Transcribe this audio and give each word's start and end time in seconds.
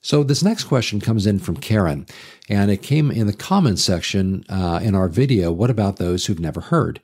So 0.00 0.22
this 0.22 0.42
next 0.42 0.64
question 0.64 1.00
comes 1.00 1.26
in 1.26 1.38
from 1.38 1.56
Karen, 1.56 2.06
and 2.48 2.70
it 2.70 2.82
came 2.82 3.10
in 3.10 3.26
the 3.26 3.32
comments 3.32 3.82
section 3.82 4.44
uh, 4.48 4.80
in 4.82 4.94
our 4.94 5.08
video. 5.08 5.50
What 5.50 5.70
about 5.70 5.96
those 5.96 6.26
who've 6.26 6.38
never 6.38 6.60
heard? 6.60 7.00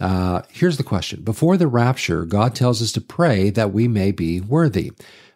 Uh, 0.00 0.42
here's 0.50 0.76
the 0.76 0.84
question: 0.84 1.22
Before 1.22 1.56
the 1.56 1.66
rapture, 1.66 2.24
God 2.24 2.54
tells 2.54 2.80
us 2.80 2.92
to 2.92 3.00
pray 3.00 3.50
that 3.50 3.72
we 3.72 3.88
may 3.88 4.12
be 4.12 4.40
worthy. 4.40 4.92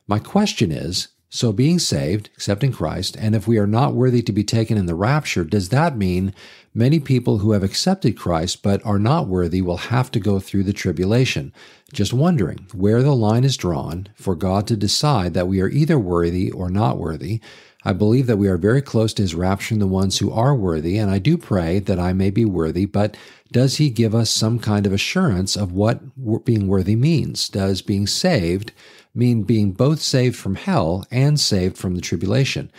My 0.07 0.21
question 0.21 0.71
is: 0.71 1.09
so, 1.35 1.51
being 1.51 1.79
saved, 1.79 2.29
accepting 2.35 2.73
Christ, 2.73 3.17
and 3.19 3.35
if 3.35 3.49
we 3.49 3.57
are 3.57 3.67
not 3.67 3.95
worthy 3.95 4.21
to 4.21 4.33
be 4.33 4.45
taken 4.45 4.77
in 4.77 4.85
the 4.85 4.95
rapture, 4.95 5.45
does 5.45 5.71
that 5.71 5.97
mean 5.97 6.35
many 6.75 7.01
people 7.01 7.39
who 7.39 7.53
have 7.53 7.63
accepted 7.63 8.19
Christ 8.19 8.63
but 8.63 8.85
are 8.85 8.99
not 8.99 9.29
worthy 9.29 9.63
will 9.63 9.79
have 9.79 10.11
to 10.11 10.21
go 10.21 10.41
through 10.41 10.65
the 10.65 10.75
tribulation? 10.75 11.51
Just 11.91 12.13
wondering 12.13 12.67
where 12.75 13.03
the 13.03 13.15
line 13.15 13.45
is 13.45 13.57
drawn 13.57 14.09
for 14.15 14.35
God 14.35 14.67
to 14.67 14.77
decide 14.77 15.33
that 15.33 15.49
we 15.49 15.63
are 15.63 15.71
either 15.71 15.99
worthy 15.99 16.51
or 16.51 16.69
not 16.69 16.99
worthy. 16.99 17.41
I 17.83 17.95
believe 17.95 18.27
that 18.27 18.37
we 18.37 18.49
are 18.49 18.59
very 18.59 18.83
close 18.83 19.15
to 19.15 19.23
His 19.23 19.35
rapturing 19.35 19.79
the 19.79 19.87
ones 19.87 20.19
who 20.19 20.31
are 20.31 20.55
worthy, 20.55 20.99
and 20.99 21.11
I 21.11 21.19
do 21.19 21.39
pray 21.39 21.79
that 21.79 21.99
I 21.99 22.13
may 22.13 22.29
be 22.29 22.45
worthy, 22.45 22.85
but 22.85 23.17
does 23.51 23.79
He 23.79 23.89
give 23.89 24.15
us 24.15 24.31
some 24.31 24.59
kind 24.59 24.87
of 24.87 24.93
assurance 24.93 25.57
of 25.57 25.73
what 25.73 26.45
being 26.45 26.69
worthy 26.69 26.95
means? 26.95 27.49
Does 27.49 27.81
being 27.81 28.07
saved 28.07 28.73
mean 29.15 29.43
being 29.43 29.73
both 29.73 30.01
saved 30.01 30.37
from 30.37 30.55
hell 30.55 31.07
and 31.11 31.39
saved 31.39 31.77
from 31.77 31.95
the 31.95 32.01
tribulation? 32.01 32.71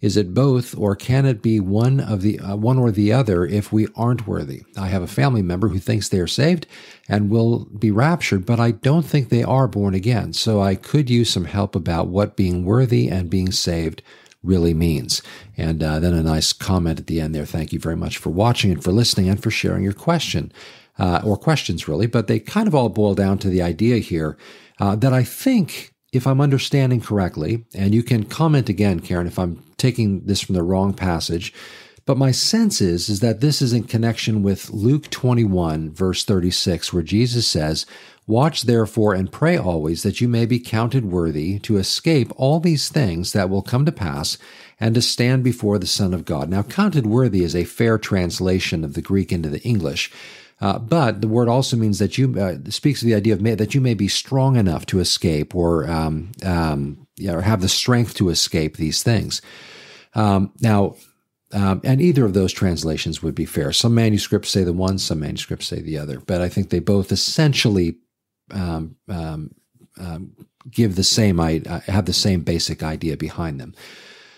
Is 0.00 0.16
it 0.16 0.32
both, 0.32 0.76
or 0.78 0.96
can 0.96 1.26
it 1.26 1.42
be 1.42 1.60
one 1.60 2.00
of 2.00 2.22
the 2.22 2.40
uh, 2.40 2.56
one 2.56 2.78
or 2.78 2.90
the 2.90 3.12
other 3.12 3.44
if 3.44 3.70
we 3.70 3.86
aren't 3.94 4.26
worthy? 4.26 4.62
I 4.76 4.86
have 4.88 5.02
a 5.02 5.06
family 5.06 5.42
member 5.42 5.68
who 5.68 5.78
thinks 5.78 6.08
they 6.08 6.20
are 6.20 6.26
saved 6.26 6.66
and 7.06 7.28
will 7.28 7.66
be 7.66 7.90
raptured, 7.90 8.46
but 8.46 8.58
I 8.58 8.70
don't 8.70 9.04
think 9.04 9.28
they 9.28 9.42
are 9.42 9.68
born 9.68 9.94
again. 9.94 10.32
So 10.32 10.62
I 10.62 10.74
could 10.74 11.10
use 11.10 11.28
some 11.28 11.44
help 11.44 11.76
about 11.76 12.08
what 12.08 12.36
being 12.36 12.64
worthy 12.64 13.08
and 13.08 13.28
being 13.28 13.52
saved 13.52 14.02
really 14.42 14.72
means. 14.72 15.20
And 15.58 15.82
uh, 15.82 15.98
then 15.98 16.14
a 16.14 16.22
nice 16.22 16.54
comment 16.54 17.00
at 17.00 17.06
the 17.06 17.20
end 17.20 17.34
there. 17.34 17.44
Thank 17.44 17.74
you 17.74 17.78
very 17.78 17.96
much 17.96 18.16
for 18.16 18.30
watching 18.30 18.70
and 18.72 18.82
for 18.82 18.92
listening 18.92 19.28
and 19.28 19.42
for 19.42 19.50
sharing 19.50 19.84
your 19.84 19.92
question 19.92 20.50
uh, 20.98 21.20
or 21.22 21.36
questions, 21.36 21.88
really. 21.88 22.06
But 22.06 22.26
they 22.26 22.38
kind 22.40 22.66
of 22.66 22.74
all 22.74 22.88
boil 22.88 23.14
down 23.14 23.36
to 23.38 23.50
the 23.50 23.60
idea 23.60 23.98
here 23.98 24.38
uh, 24.80 24.96
that 24.96 25.12
I 25.12 25.22
think, 25.22 25.92
if 26.12 26.26
I'm 26.26 26.40
understanding 26.40 27.00
correctly, 27.00 27.64
and 27.74 27.94
you 27.94 28.02
can 28.02 28.24
comment 28.24 28.68
again, 28.68 29.00
Karen, 29.00 29.26
if 29.26 29.38
I'm 29.38 29.62
taking 29.76 30.24
this 30.24 30.40
from 30.40 30.56
the 30.56 30.62
wrong 30.62 30.94
passage, 30.94 31.52
but 32.06 32.16
my 32.18 32.32
sense 32.32 32.80
is, 32.80 33.08
is 33.08 33.20
that 33.20 33.40
this 33.40 33.62
is 33.62 33.72
in 33.72 33.84
connection 33.84 34.42
with 34.42 34.70
Luke 34.70 35.10
21, 35.10 35.92
verse 35.92 36.24
36, 36.24 36.92
where 36.92 37.02
Jesus 37.02 37.46
says, 37.46 37.86
Watch 38.26 38.62
therefore 38.62 39.14
and 39.14 39.30
pray 39.30 39.56
always 39.56 40.02
that 40.02 40.20
you 40.20 40.28
may 40.28 40.46
be 40.46 40.58
counted 40.58 41.04
worthy 41.04 41.58
to 41.60 41.76
escape 41.76 42.32
all 42.36 42.58
these 42.58 42.88
things 42.88 43.32
that 43.32 43.50
will 43.50 43.62
come 43.62 43.84
to 43.84 43.92
pass 43.92 44.38
and 44.78 44.94
to 44.94 45.02
stand 45.02 45.44
before 45.44 45.78
the 45.78 45.86
Son 45.86 46.14
of 46.14 46.24
God. 46.24 46.48
Now, 46.48 46.62
counted 46.62 47.06
worthy 47.06 47.44
is 47.44 47.54
a 47.54 47.64
fair 47.64 47.98
translation 47.98 48.82
of 48.82 48.94
the 48.94 49.02
Greek 49.02 49.30
into 49.30 49.48
the 49.48 49.62
English. 49.62 50.10
Uh, 50.60 50.78
but 50.78 51.20
the 51.20 51.28
word 51.28 51.48
also 51.48 51.76
means 51.76 51.98
that 51.98 52.18
you 52.18 52.38
uh, 52.38 52.56
speaks 52.70 53.00
of 53.02 53.06
the 53.06 53.14
idea 53.14 53.32
of 53.32 53.40
may, 53.40 53.54
that 53.54 53.74
you 53.74 53.80
may 53.80 53.94
be 53.94 54.08
strong 54.08 54.56
enough 54.56 54.84
to 54.84 55.00
escape 55.00 55.54
or 55.54 55.88
um, 55.90 56.32
um, 56.44 57.06
yeah, 57.16 57.32
or 57.32 57.40
have 57.40 57.62
the 57.62 57.68
strength 57.68 58.14
to 58.14 58.28
escape 58.28 58.76
these 58.76 59.02
things. 59.02 59.42
Um, 60.14 60.52
now, 60.60 60.96
um, 61.52 61.80
and 61.82 62.00
either 62.00 62.24
of 62.24 62.34
those 62.34 62.52
translations 62.52 63.22
would 63.22 63.34
be 63.34 63.46
fair. 63.46 63.72
Some 63.72 63.94
manuscripts 63.94 64.50
say 64.50 64.62
the 64.64 64.72
one, 64.72 64.98
some 64.98 65.20
manuscripts 65.20 65.66
say 65.66 65.80
the 65.80 65.98
other, 65.98 66.20
but 66.20 66.42
I 66.42 66.48
think 66.48 66.68
they 66.68 66.80
both 66.80 67.10
essentially 67.10 67.96
um, 68.50 68.96
um, 69.08 69.50
give 70.70 70.94
the 70.94 71.04
same 71.04 71.40
uh, 71.40 71.80
have 71.86 72.04
the 72.04 72.12
same 72.12 72.42
basic 72.42 72.82
idea 72.82 73.16
behind 73.16 73.60
them. 73.60 73.74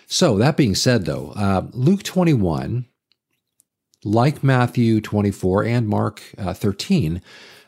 So 0.06 0.38
that 0.38 0.56
being 0.56 0.74
said, 0.74 1.04
though, 1.04 1.32
uh, 1.36 1.66
Luke 1.72 2.02
twenty 2.02 2.34
one 2.34 2.86
like 4.04 4.42
Matthew 4.42 5.00
24 5.00 5.64
and 5.64 5.88
Mark 5.88 6.22
uh, 6.38 6.54
13, 6.54 7.22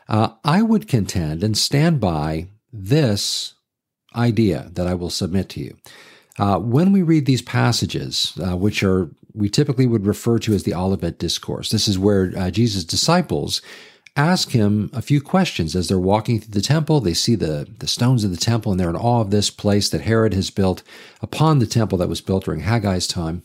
uh, 0.07 0.29
I 0.43 0.61
would 0.61 0.87
contend 0.87 1.43
and 1.43 1.57
stand 1.57 1.99
by 1.99 2.47
this 2.71 3.53
idea 4.15 4.69
that 4.73 4.87
I 4.87 4.93
will 4.93 5.09
submit 5.09 5.49
to 5.49 5.59
you. 5.59 5.77
Uh, 6.37 6.59
when 6.59 6.91
we 6.91 7.01
read 7.01 7.25
these 7.25 7.41
passages, 7.41 8.37
uh, 8.45 8.57
which 8.57 8.83
are 8.83 9.09
we 9.33 9.49
typically 9.49 9.87
would 9.87 10.05
refer 10.05 10.39
to 10.39 10.53
as 10.53 10.63
the 10.63 10.73
Olivet 10.73 11.19
Discourse, 11.19 11.69
this 11.69 11.87
is 11.87 11.99
where 11.99 12.31
uh, 12.37 12.49
Jesus' 12.51 12.83
disciples 12.83 13.61
ask 14.15 14.51
him 14.51 14.89
a 14.93 15.01
few 15.01 15.21
questions 15.21 15.75
as 15.75 15.87
they're 15.87 15.99
walking 15.99 16.39
through 16.39 16.53
the 16.53 16.61
temple. 16.61 17.01
They 17.01 17.13
see 17.13 17.35
the, 17.35 17.67
the 17.79 17.87
stones 17.87 18.23
of 18.23 18.31
the 18.31 18.37
temple 18.37 18.71
and 18.71 18.79
they're 18.79 18.89
in 18.89 18.95
awe 18.95 19.21
of 19.21 19.31
this 19.31 19.49
place 19.49 19.89
that 19.89 20.01
Herod 20.01 20.33
has 20.33 20.49
built 20.49 20.83
upon 21.21 21.59
the 21.59 21.67
temple 21.67 21.97
that 21.97 22.07
was 22.07 22.21
built 22.21 22.45
during 22.45 22.61
Haggai's 22.61 23.07
time. 23.07 23.43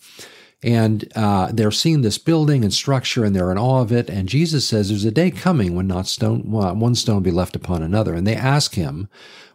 And 0.62 1.10
uh, 1.16 1.50
they're 1.53 1.71
seeing 1.71 2.03
this 2.03 2.19
building 2.19 2.65
and 2.65 2.72
structure 2.72 3.25
and 3.25 3.34
they're 3.34 3.50
in 3.50 3.59
awe 3.59 3.81
of 3.81 3.93
it. 3.93 4.10
And 4.10 4.28
Jesus 4.28 4.66
says 4.66 4.88
there's 4.88 5.04
a 5.04 5.10
day 5.10 5.31
coming 5.31 5.75
when 5.75 5.87
not 5.87 6.06
stone, 6.06 6.50
one 6.50 6.94
stone 6.94 7.22
be 7.22 7.31
left 7.31 7.56
upon 7.56 7.82
another. 7.82 8.15
And 8.15 8.26
they 8.26 8.37
ask 8.37 8.75
him, 8.75 9.09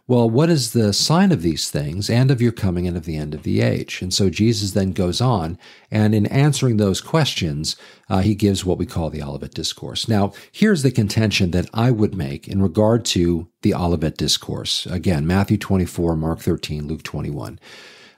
well, 0.08 0.30
what 0.30 0.48
is 0.48 0.72
the 0.72 0.92
sign 0.92 1.32
of 1.32 1.42
these 1.42 1.68
things 1.68 2.08
and 2.08 2.30
of 2.30 2.40
your 2.40 2.52
coming 2.52 2.86
and 2.86 2.96
of 2.96 3.06
the 3.06 3.16
end 3.16 3.34
of 3.34 3.42
the 3.42 3.60
age? 3.60 4.00
And 4.02 4.14
so 4.14 4.30
Jesus 4.30 4.70
then 4.70 4.92
goes 4.92 5.20
on, 5.20 5.58
and 5.90 6.14
in 6.14 6.26
answering 6.26 6.76
those 6.76 7.00
questions, 7.00 7.74
uh, 8.08 8.20
he 8.20 8.36
gives 8.36 8.64
what 8.64 8.78
we 8.78 8.86
call 8.86 9.10
the 9.10 9.22
Olivet 9.22 9.52
Discourse. 9.52 10.06
Now, 10.06 10.32
here's 10.52 10.84
the 10.84 10.92
contention 10.92 11.50
that 11.50 11.68
I 11.74 11.90
would 11.90 12.14
make 12.14 12.46
in 12.46 12.62
regard 12.62 13.04
to 13.06 13.48
the 13.62 13.74
Olivet 13.74 14.16
Discourse. 14.16 14.86
Again, 14.86 15.26
Matthew 15.26 15.56
24, 15.56 16.14
Mark 16.14 16.38
13, 16.38 16.86
Luke 16.86 17.02
21. 17.02 17.58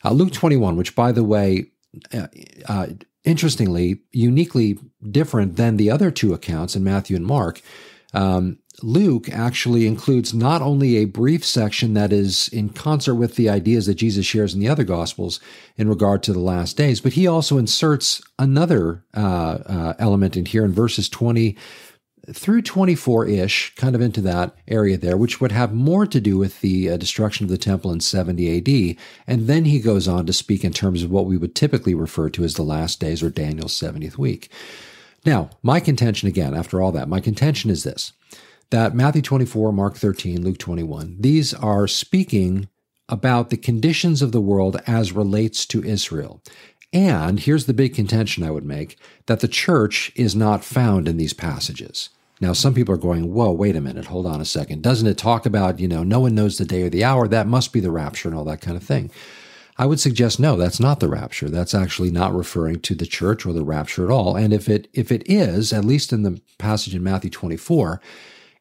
Uh, 0.05 0.11
Luke 0.11 0.33
21, 0.33 0.77
which, 0.77 0.95
by 0.95 1.11
the 1.11 1.25
way, 1.25 1.71
uh, 2.13 2.27
uh, 2.69 2.87
interestingly, 3.25 4.01
uniquely 4.13 4.79
different 5.11 5.57
than 5.57 5.77
the 5.77 5.91
other 5.91 6.11
two 6.11 6.33
accounts 6.33 6.77
in 6.77 6.85
Matthew 6.85 7.17
and 7.17 7.27
Mark. 7.27 7.61
Um, 8.15 8.59
Luke 8.83 9.29
actually 9.31 9.87
includes 9.87 10.33
not 10.33 10.63
only 10.63 10.97
a 10.97 11.05
brief 11.05 11.45
section 11.45 11.95
that 11.95 12.13
is 12.13 12.49
in 12.49 12.69
concert 12.69 13.17
with 13.17 13.35
the 13.35 13.49
ideas 13.49 13.87
that 13.87 13.97
Jesus 13.97 14.25
shares 14.25 14.55
in 14.55 14.61
the 14.61 14.69
other 14.69 14.85
Gospels 14.85 15.41
in 15.77 15.89
regard 15.89 16.23
to 16.23 16.33
the 16.33 16.39
last 16.39 16.77
days, 16.77 17.01
but 17.01 17.15
he 17.15 17.27
also 17.27 17.59
inserts 17.59 18.23
another 18.39 19.05
uh, 19.17 19.59
uh, 19.67 19.95
element 19.99 20.37
in 20.37 20.47
here 20.47 20.65
in 20.65 20.73
verses 20.73 21.09
20 21.09 21.57
through 22.33 22.63
24 22.63 23.27
ish, 23.27 23.75
kind 23.77 23.95
of 23.95 24.01
into 24.01 24.21
that 24.21 24.55
area 24.67 24.97
there, 24.97 25.17
which 25.17 25.41
would 25.41 25.53
have 25.53 25.73
more 25.73 26.07
to 26.07 26.21
do 26.21 26.37
with 26.37 26.61
the 26.61 26.91
uh, 26.91 26.97
destruction 26.97 27.45
of 27.45 27.51
the 27.51 27.59
temple 27.59 27.91
in 27.91 28.01
70 28.01 28.59
AD. 28.59 28.97
And 29.27 29.47
then 29.47 29.65
he 29.65 29.81
goes 29.81 30.07
on 30.07 30.27
to 30.27 30.33
speak 30.33 30.65
in 30.65 30.73
terms 30.73 31.03
of 31.03 31.11
what 31.11 31.27
we 31.27 31.37
would 31.37 31.55
typically 31.55 31.95
refer 31.95 32.29
to 32.31 32.45
as 32.45 32.55
the 32.55 32.63
last 32.63 33.01
days 33.01 33.23
or 33.23 33.31
Daniel's 33.31 33.79
70th 33.79 34.19
week. 34.19 34.51
Now, 35.25 35.51
my 35.63 35.81
contention 35.81 36.29
again, 36.29 36.55
after 36.55 36.81
all 36.81 36.93
that, 36.93 37.09
my 37.09 37.21
contention 37.21 37.71
is 37.71 37.85
this 37.85 38.13
that 38.71 38.95
Matthew 38.95 39.23
24, 39.23 39.73
Mark 39.73 39.97
13, 39.97 40.45
Luke 40.45 40.59
21, 40.59 41.17
these 41.19 41.55
are 41.55 41.89
speaking 41.89 42.69
about 43.09 43.49
the 43.49 43.57
conditions 43.57 44.21
of 44.21 44.33
the 44.33 44.43
world 44.43 44.79
as 44.87 45.13
relates 45.13 45.65
to 45.65 45.83
Israel. 45.83 46.43
And 46.93 47.41
here's 47.41 47.67
the 47.67 47.75
big 47.75 47.95
contention 47.95 48.45
I 48.45 48.51
would 48.51 48.65
make 48.65 48.99
that 49.27 49.41
the 49.41 49.49
church 49.49 50.13
is 50.15 50.37
not 50.37 50.65
found 50.65 51.09
in 51.09 51.17
these 51.17 51.33
passages. 51.33 52.11
Now, 52.41 52.53
some 52.53 52.75
people 52.75 52.95
are 52.95 52.99
going, 52.99 53.33
whoa, 53.33 53.51
wait 53.51 53.77
a 53.77 53.81
minute, 53.81 54.07
hold 54.07 54.27
on 54.27 54.41
a 54.41 54.45
second. 54.45 54.83
Doesn't 54.83 55.09
it 55.09 55.19
talk 55.19 55.45
about, 55.45 55.81
you 55.81 55.89
know, 55.89 56.05
no 56.05 56.21
one 56.21 56.35
knows 56.35 56.59
the 56.59 56.65
day 56.65 56.83
or 56.83 56.89
the 56.89 57.05
hour? 57.05 57.27
That 57.27 57.49
must 57.49 57.73
be 57.73 57.81
the 57.81 57.91
rapture 57.91 58.29
and 58.29 58.37
all 58.37 58.45
that 58.45 58.61
kind 58.61 58.77
of 58.77 58.83
thing. 58.83 59.11
I 59.79 59.87
would 59.87 60.01
suggest 60.01 60.41
no, 60.41 60.57
that's 60.57 60.81
not 60.81 60.99
the 60.99 61.09
rapture. 61.09 61.49
That's 61.49 61.75
actually 61.75 62.11
not 62.11 62.35
referring 62.35 62.81
to 62.81 62.95
the 62.97 63.07
church 63.07 63.47
or 63.47 63.53
the 63.53 63.65
rapture 63.65 64.05
at 64.05 64.11
all. 64.11 64.37
And 64.37 64.53
if 64.53 64.69
it 64.69 64.89
if 64.93 65.13
it 65.13 65.23
is, 65.27 65.73
at 65.73 65.85
least 65.85 66.13
in 66.13 66.23
the 66.23 66.41
passage 66.59 66.97
in 66.97 67.03
Matthew 67.05 67.31
24, 67.31 68.01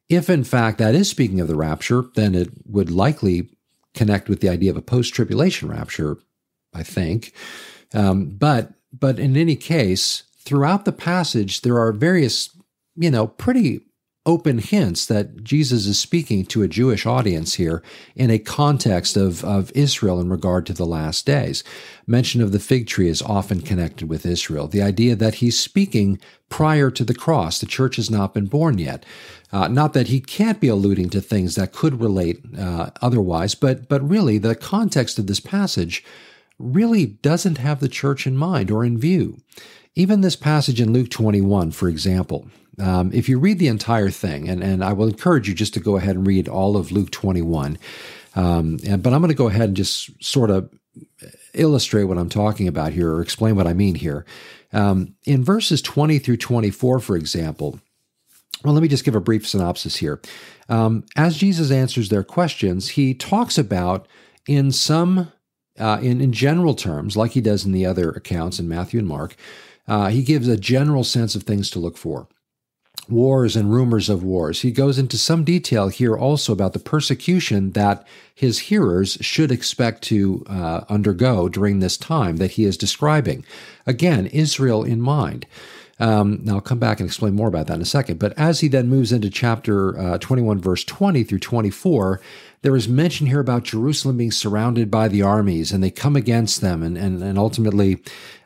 if 0.09 0.29
in 0.29 0.43
fact 0.43 0.77
that 0.77 0.93
is 0.93 1.09
speaking 1.09 1.39
of 1.39 1.47
the 1.47 1.55
rapture, 1.55 2.05
then 2.13 2.35
it 2.35 2.49
would 2.65 2.91
likely 2.91 3.49
connect 3.95 4.29
with 4.29 4.41
the 4.41 4.49
idea 4.49 4.69
of 4.69 4.77
a 4.77 4.81
post-tribulation 4.81 5.69
rapture, 5.69 6.17
I 6.71 6.83
think. 6.83 7.33
Um, 7.95 8.29
but 8.29 8.73
but 8.93 9.17
in 9.17 9.35
any 9.35 9.55
case, 9.55 10.23
throughout 10.37 10.85
the 10.85 10.91
passage, 10.91 11.61
there 11.61 11.79
are 11.79 11.91
various 11.91 12.55
you 12.97 13.11
know, 13.11 13.27
pretty 13.27 13.81
open 14.27 14.57
hints 14.57 15.05
that 15.05 15.41
Jesus 15.41 15.87
is 15.87 15.97
speaking 15.97 16.45
to 16.45 16.61
a 16.61 16.67
Jewish 16.67 17.05
audience 17.05 17.53
here 17.53 17.81
in 18.13 18.29
a 18.29 18.37
context 18.37 19.15
of, 19.15 19.43
of 19.45 19.71
Israel 19.73 20.19
in 20.19 20.29
regard 20.29 20.65
to 20.65 20.73
the 20.73 20.85
last 20.85 21.25
days. 21.25 21.63
Mention 22.05 22.41
of 22.41 22.51
the 22.51 22.59
fig 22.59 22.87
tree 22.87 23.07
is 23.07 23.21
often 23.21 23.61
connected 23.61 24.09
with 24.09 24.25
Israel. 24.25 24.67
The 24.67 24.81
idea 24.81 25.15
that 25.15 25.35
he's 25.35 25.57
speaking 25.57 26.19
prior 26.49 26.91
to 26.91 27.05
the 27.05 27.15
cross, 27.15 27.59
the 27.59 27.65
church 27.65 27.95
has 27.95 28.11
not 28.11 28.33
been 28.33 28.47
born 28.47 28.77
yet. 28.77 29.05
Uh, 29.53 29.69
not 29.69 29.93
that 29.93 30.09
he 30.09 30.19
can't 30.19 30.59
be 30.59 30.67
alluding 30.67 31.09
to 31.11 31.21
things 31.21 31.55
that 31.55 31.71
could 31.71 32.01
relate 32.01 32.41
uh, 32.59 32.89
otherwise, 33.01 33.55
but 33.55 33.87
but 33.87 34.07
really 34.07 34.37
the 34.37 34.55
context 34.55 35.17
of 35.17 35.27
this 35.27 35.39
passage 35.39 36.03
really 36.59 37.05
doesn't 37.05 37.59
have 37.59 37.79
the 37.79 37.87
church 37.87 38.27
in 38.27 38.35
mind 38.35 38.69
or 38.69 38.83
in 38.83 38.97
view. 38.97 39.37
Even 39.95 40.21
this 40.21 40.35
passage 40.35 40.81
in 40.81 40.91
Luke 40.91 41.09
21, 41.09 41.71
for 41.71 41.87
example, 41.87 42.47
um, 42.79 43.11
if 43.13 43.27
you 43.27 43.39
read 43.39 43.59
the 43.59 43.67
entire 43.67 44.09
thing, 44.09 44.47
and, 44.47 44.63
and 44.63 44.83
I 44.83 44.93
will 44.93 45.07
encourage 45.07 45.47
you 45.47 45.55
just 45.55 45.73
to 45.73 45.79
go 45.79 45.97
ahead 45.97 46.15
and 46.15 46.27
read 46.27 46.47
all 46.47 46.77
of 46.77 46.91
Luke 46.91 47.11
21, 47.11 47.77
um, 48.35 48.77
and, 48.85 49.01
but 49.01 49.13
I'm 49.13 49.21
going 49.21 49.29
to 49.29 49.35
go 49.35 49.47
ahead 49.47 49.69
and 49.69 49.75
just 49.75 50.23
sort 50.23 50.51
of 50.51 50.69
illustrate 51.53 52.03
what 52.03 52.17
I'm 52.17 52.29
talking 52.29 52.67
about 52.67 52.93
here 52.93 53.11
or 53.11 53.21
explain 53.21 53.55
what 53.55 53.67
I 53.67 53.73
mean 53.73 53.95
here. 53.95 54.25
Um, 54.73 55.15
in 55.25 55.43
verses 55.43 55.81
20 55.81 56.19
through 56.19 56.37
24, 56.37 56.99
for 56.99 57.15
example, 57.15 57.79
well, 58.63 58.73
let 58.73 58.81
me 58.81 58.87
just 58.87 59.05
give 59.05 59.15
a 59.15 59.21
brief 59.21 59.47
synopsis 59.47 59.97
here. 59.97 60.21
Um, 60.69 61.05
as 61.15 61.37
Jesus 61.37 61.71
answers 61.71 62.09
their 62.09 62.23
questions, 62.23 62.89
he 62.89 63.13
talks 63.13 63.57
about 63.57 64.07
in 64.47 64.71
some, 64.71 65.31
uh, 65.79 65.99
in, 66.01 66.21
in 66.21 66.31
general 66.31 66.73
terms, 66.75 67.15
like 67.15 67.31
he 67.31 67.41
does 67.41 67.65
in 67.65 67.71
the 67.71 67.85
other 67.85 68.09
accounts 68.11 68.59
in 68.59 68.67
Matthew 68.67 68.99
and 68.99 69.07
Mark, 69.07 69.35
uh, 69.87 70.09
he 70.09 70.23
gives 70.23 70.47
a 70.47 70.57
general 70.57 71.03
sense 71.03 71.33
of 71.35 71.43
things 71.43 71.69
to 71.71 71.79
look 71.79 71.97
for 71.97 72.27
wars 73.09 73.55
and 73.55 73.71
rumors 73.71 74.09
of 74.09 74.23
wars. 74.23 74.61
He 74.61 74.71
goes 74.71 74.97
into 74.97 75.17
some 75.17 75.43
detail 75.43 75.87
here 75.89 76.15
also 76.15 76.53
about 76.53 76.73
the 76.73 76.79
persecution 76.79 77.71
that 77.71 78.05
his 78.33 78.59
hearers 78.59 79.17
should 79.21 79.51
expect 79.51 80.03
to 80.03 80.43
uh, 80.47 80.81
undergo 80.89 81.49
during 81.49 81.79
this 81.79 81.97
time 81.97 82.37
that 82.37 82.51
he 82.51 82.65
is 82.65 82.77
describing. 82.77 83.45
Again, 83.85 84.27
Israel 84.27 84.83
in 84.83 85.01
mind. 85.01 85.45
Um, 85.99 86.41
now, 86.43 86.55
I'll 86.55 86.61
come 86.61 86.79
back 86.79 86.99
and 86.99 87.07
explain 87.07 87.33
more 87.33 87.47
about 87.47 87.67
that 87.67 87.75
in 87.75 87.81
a 87.81 87.85
second. 87.85 88.19
But 88.19 88.37
as 88.37 88.59
he 88.59 88.67
then 88.67 88.87
moves 88.87 89.11
into 89.11 89.29
chapter 89.29 89.97
uh, 89.97 90.17
21, 90.19 90.61
verse 90.61 90.83
20 90.83 91.23
through 91.23 91.39
24, 91.39 92.21
there 92.61 92.75
is 92.75 92.87
mention 92.87 93.27
here 93.27 93.39
about 93.39 93.63
Jerusalem 93.63 94.17
being 94.17 94.31
surrounded 94.31 94.89
by 94.89 95.07
the 95.07 95.21
armies 95.21 95.71
and 95.71 95.83
they 95.83 95.91
come 95.91 96.15
against 96.15 96.61
them. 96.61 96.83
And, 96.83 96.97
and, 96.97 97.21
and 97.21 97.37
ultimately, 97.37 97.99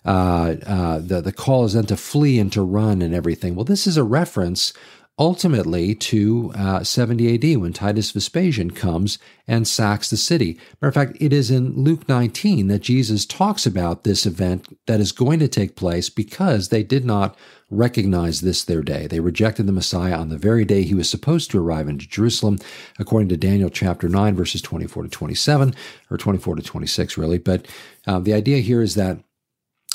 uh, 0.05 0.55
uh, 0.65 0.99
the, 0.99 1.21
the 1.21 1.31
call 1.31 1.65
is 1.65 1.73
then 1.73 1.85
to 1.85 1.97
flee 1.97 2.39
and 2.39 2.51
to 2.51 2.61
run 2.61 3.01
and 3.01 3.13
everything. 3.13 3.55
Well, 3.55 3.65
this 3.65 3.87
is 3.87 3.97
a 3.97 4.03
reference 4.03 4.73
ultimately 5.19 5.93
to 5.93 6.51
uh, 6.55 6.83
70 6.83 7.35
AD 7.35 7.61
when 7.61 7.73
Titus 7.73 8.11
Vespasian 8.11 8.71
comes 8.71 9.19
and 9.47 9.67
sacks 9.67 10.09
the 10.09 10.17
city. 10.17 10.57
Matter 10.81 10.89
of 10.89 10.93
fact, 10.93 11.17
it 11.21 11.31
is 11.31 11.51
in 11.51 11.75
Luke 11.75 12.07
19 12.09 12.67
that 12.67 12.79
Jesus 12.79 13.25
talks 13.25 13.65
about 13.65 14.03
this 14.03 14.25
event 14.25 14.67
that 14.87 14.99
is 14.99 15.11
going 15.11 15.39
to 15.39 15.47
take 15.47 15.75
place 15.75 16.09
because 16.09 16.69
they 16.69 16.81
did 16.81 17.05
not 17.05 17.37
recognize 17.69 18.41
this 18.41 18.63
their 18.63 18.81
day. 18.81 19.07
They 19.07 19.19
rejected 19.19 19.67
the 19.67 19.71
Messiah 19.73 20.17
on 20.17 20.29
the 20.29 20.37
very 20.37 20.65
day 20.65 20.83
he 20.83 20.95
was 20.95 21.09
supposed 21.09 21.51
to 21.51 21.59
arrive 21.59 21.87
into 21.87 22.07
Jerusalem, 22.07 22.57
according 22.97 23.29
to 23.29 23.37
Daniel 23.37 23.69
chapter 23.69 24.09
9, 24.09 24.35
verses 24.35 24.61
24 24.61 25.03
to 25.03 25.09
27, 25.09 25.75
or 26.09 26.17
24 26.17 26.55
to 26.55 26.61
26, 26.61 27.17
really. 27.17 27.37
But 27.37 27.67
uh, 28.07 28.19
the 28.19 28.33
idea 28.33 28.57
here 28.57 28.81
is 28.81 28.95
that 28.95 29.19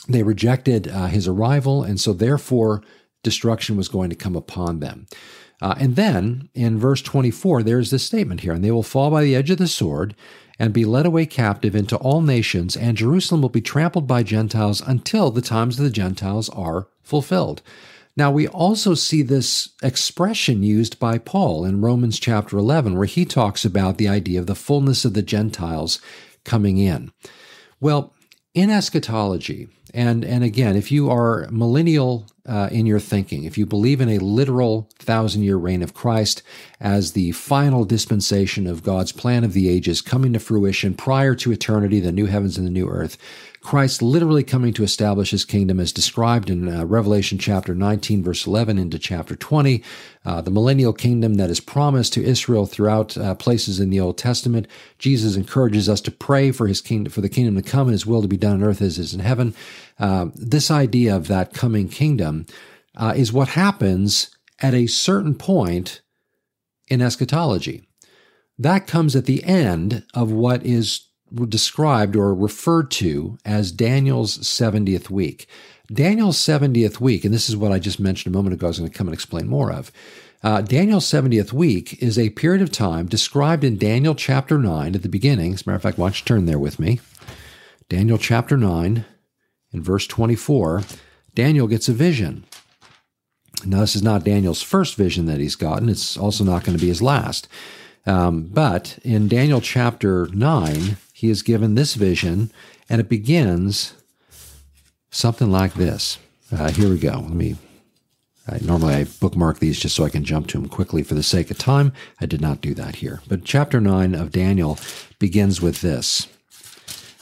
they 0.08 0.22
rejected 0.22 0.88
uh, 0.88 1.06
his 1.06 1.26
arrival, 1.26 1.82
and 1.82 2.00
so 2.00 2.12
therefore 2.12 2.82
destruction 3.22 3.76
was 3.76 3.88
going 3.88 4.10
to 4.10 4.16
come 4.16 4.36
upon 4.36 4.80
them. 4.80 5.06
Uh, 5.60 5.74
and 5.78 5.96
then 5.96 6.48
in 6.54 6.78
verse 6.78 7.00
24, 7.02 7.62
there's 7.62 7.90
this 7.90 8.04
statement 8.04 8.42
here, 8.42 8.52
and 8.52 8.62
they 8.62 8.70
will 8.70 8.82
fall 8.82 9.10
by 9.10 9.22
the 9.22 9.34
edge 9.34 9.50
of 9.50 9.58
the 9.58 9.68
sword 9.68 10.14
and 10.58 10.72
be 10.72 10.84
led 10.84 11.06
away 11.06 11.26
captive 11.26 11.74
into 11.74 11.96
all 11.96 12.20
nations, 12.20 12.76
and 12.76 12.96
Jerusalem 12.96 13.42
will 13.42 13.48
be 13.48 13.60
trampled 13.60 14.06
by 14.06 14.22
Gentiles 14.22 14.80
until 14.80 15.30
the 15.30 15.42
times 15.42 15.78
of 15.78 15.84
the 15.84 15.90
Gentiles 15.90 16.48
are 16.50 16.88
fulfilled. 17.02 17.62
Now, 18.16 18.30
we 18.30 18.48
also 18.48 18.94
see 18.94 19.20
this 19.20 19.70
expression 19.82 20.62
used 20.62 20.98
by 20.98 21.18
Paul 21.18 21.66
in 21.66 21.82
Romans 21.82 22.18
chapter 22.18 22.56
11, 22.56 22.96
where 22.96 23.04
he 23.04 23.26
talks 23.26 23.64
about 23.64 23.98
the 23.98 24.08
idea 24.08 24.40
of 24.40 24.46
the 24.46 24.54
fullness 24.54 25.04
of 25.04 25.12
the 25.12 25.22
Gentiles 25.22 26.00
coming 26.42 26.78
in. 26.78 27.12
Well, 27.78 28.14
in 28.56 28.70
eschatology, 28.70 29.68
and, 29.92 30.24
and 30.24 30.42
again, 30.42 30.76
if 30.76 30.90
you 30.90 31.10
are 31.10 31.46
millennial 31.50 32.26
uh, 32.46 32.70
in 32.72 32.86
your 32.86 32.98
thinking, 32.98 33.44
if 33.44 33.58
you 33.58 33.66
believe 33.66 34.00
in 34.00 34.08
a 34.08 34.18
literal 34.18 34.88
thousand 34.98 35.42
year 35.42 35.58
reign 35.58 35.82
of 35.82 35.92
Christ 35.92 36.42
as 36.80 37.12
the 37.12 37.32
final 37.32 37.84
dispensation 37.84 38.66
of 38.66 38.82
God's 38.82 39.12
plan 39.12 39.44
of 39.44 39.52
the 39.52 39.68
ages 39.68 40.00
coming 40.00 40.32
to 40.32 40.38
fruition 40.38 40.94
prior 40.94 41.34
to 41.34 41.52
eternity, 41.52 42.00
the 42.00 42.10
new 42.10 42.24
heavens 42.24 42.56
and 42.56 42.66
the 42.66 42.70
new 42.70 42.88
earth, 42.88 43.18
Christ 43.66 44.00
literally 44.00 44.44
coming 44.44 44.72
to 44.74 44.84
establish 44.84 45.32
his 45.32 45.44
kingdom 45.44 45.80
as 45.80 45.90
described 45.90 46.50
in 46.50 46.72
uh, 46.72 46.84
Revelation 46.84 47.36
chapter 47.36 47.74
19, 47.74 48.22
verse 48.22 48.46
11 48.46 48.78
into 48.78 48.96
chapter 48.96 49.34
20, 49.34 49.82
uh, 50.24 50.40
the 50.40 50.52
millennial 50.52 50.92
kingdom 50.92 51.34
that 51.34 51.50
is 51.50 51.58
promised 51.58 52.12
to 52.12 52.22
Israel 52.22 52.66
throughout 52.66 53.18
uh, 53.18 53.34
places 53.34 53.80
in 53.80 53.90
the 53.90 53.98
Old 53.98 54.18
Testament. 54.18 54.68
Jesus 55.00 55.34
encourages 55.34 55.88
us 55.88 56.00
to 56.02 56.12
pray 56.12 56.52
for 56.52 56.68
his 56.68 56.80
kingdom, 56.80 57.12
for 57.12 57.20
the 57.20 57.28
kingdom 57.28 57.56
to 57.56 57.68
come 57.68 57.88
and 57.88 57.92
his 57.92 58.06
will 58.06 58.22
to 58.22 58.28
be 58.28 58.36
done 58.36 58.62
on 58.62 58.62
earth 58.62 58.80
as 58.80 59.00
is 59.00 59.12
in 59.12 59.18
heaven. 59.18 59.52
Uh, 59.98 60.26
this 60.36 60.70
idea 60.70 61.16
of 61.16 61.26
that 61.26 61.52
coming 61.52 61.88
kingdom 61.88 62.46
uh, 62.96 63.14
is 63.16 63.32
what 63.32 63.48
happens 63.48 64.30
at 64.62 64.74
a 64.74 64.86
certain 64.86 65.34
point 65.34 66.02
in 66.86 67.02
eschatology. 67.02 67.88
That 68.56 68.86
comes 68.86 69.16
at 69.16 69.24
the 69.24 69.42
end 69.42 70.04
of 70.14 70.30
what 70.30 70.64
is 70.64 71.06
described 71.48 72.16
or 72.16 72.34
referred 72.34 72.90
to 72.92 73.38
as 73.44 73.72
Daniel's 73.72 74.38
70th 74.38 75.10
week. 75.10 75.48
Daniel's 75.92 76.38
70th 76.38 77.00
week, 77.00 77.24
and 77.24 77.32
this 77.32 77.48
is 77.48 77.56
what 77.56 77.72
I 77.72 77.78
just 77.78 78.00
mentioned 78.00 78.34
a 78.34 78.38
moment 78.38 78.54
ago, 78.54 78.66
I 78.66 78.68
was 78.68 78.78
going 78.78 78.90
to 78.90 78.96
come 78.96 79.06
and 79.06 79.14
explain 79.14 79.48
more 79.48 79.72
of. 79.72 79.92
Uh, 80.42 80.60
Daniel's 80.60 81.06
70th 81.06 81.52
week 81.52 82.00
is 82.02 82.18
a 82.18 82.30
period 82.30 82.62
of 82.62 82.70
time 82.70 83.06
described 83.06 83.64
in 83.64 83.78
Daniel 83.78 84.14
chapter 84.14 84.58
9 84.58 84.94
at 84.94 85.02
the 85.02 85.08
beginning. 85.08 85.54
As 85.54 85.62
a 85.62 85.68
matter 85.68 85.76
of 85.76 85.82
fact, 85.82 85.98
why 85.98 86.06
don't 86.06 86.20
you 86.20 86.24
turn 86.24 86.46
there 86.46 86.58
with 86.58 86.78
me? 86.78 87.00
Daniel 87.88 88.18
chapter 88.18 88.56
9, 88.56 89.04
in 89.72 89.82
verse 89.82 90.06
24, 90.06 90.82
Daniel 91.34 91.66
gets 91.66 91.88
a 91.88 91.92
vision. 91.92 92.44
Now, 93.64 93.80
this 93.80 93.96
is 93.96 94.02
not 94.02 94.24
Daniel's 94.24 94.62
first 94.62 94.96
vision 94.96 95.26
that 95.26 95.40
he's 95.40 95.56
gotten, 95.56 95.88
it's 95.88 96.16
also 96.16 96.44
not 96.44 96.64
going 96.64 96.76
to 96.76 96.82
be 96.82 96.88
his 96.88 97.02
last. 97.02 97.48
Um, 98.06 98.42
but 98.44 98.98
in 99.02 99.28
Daniel 99.28 99.60
chapter 99.60 100.28
9, 100.32 100.96
he 101.16 101.30
is 101.30 101.40
given 101.40 101.76
this 101.76 101.94
vision, 101.94 102.52
and 102.90 103.00
it 103.00 103.08
begins 103.08 103.94
something 105.10 105.50
like 105.50 105.72
this. 105.72 106.18
Uh, 106.52 106.70
here 106.70 106.90
we 106.90 106.98
go. 106.98 107.20
Let 107.20 107.30
me. 107.30 107.56
I, 108.46 108.58
normally, 108.58 108.94
I 108.94 109.04
bookmark 109.04 109.58
these 109.58 109.80
just 109.80 109.96
so 109.96 110.04
I 110.04 110.10
can 110.10 110.24
jump 110.24 110.46
to 110.48 110.58
them 110.58 110.68
quickly 110.68 111.02
for 111.02 111.14
the 111.14 111.22
sake 111.22 111.50
of 111.50 111.56
time. 111.56 111.94
I 112.20 112.26
did 112.26 112.42
not 112.42 112.60
do 112.60 112.74
that 112.74 112.96
here. 112.96 113.22
But 113.26 113.46
chapter 113.46 113.80
9 113.80 114.14
of 114.14 114.30
Daniel 114.30 114.78
begins 115.18 115.62
with 115.62 115.80
this 115.80 116.28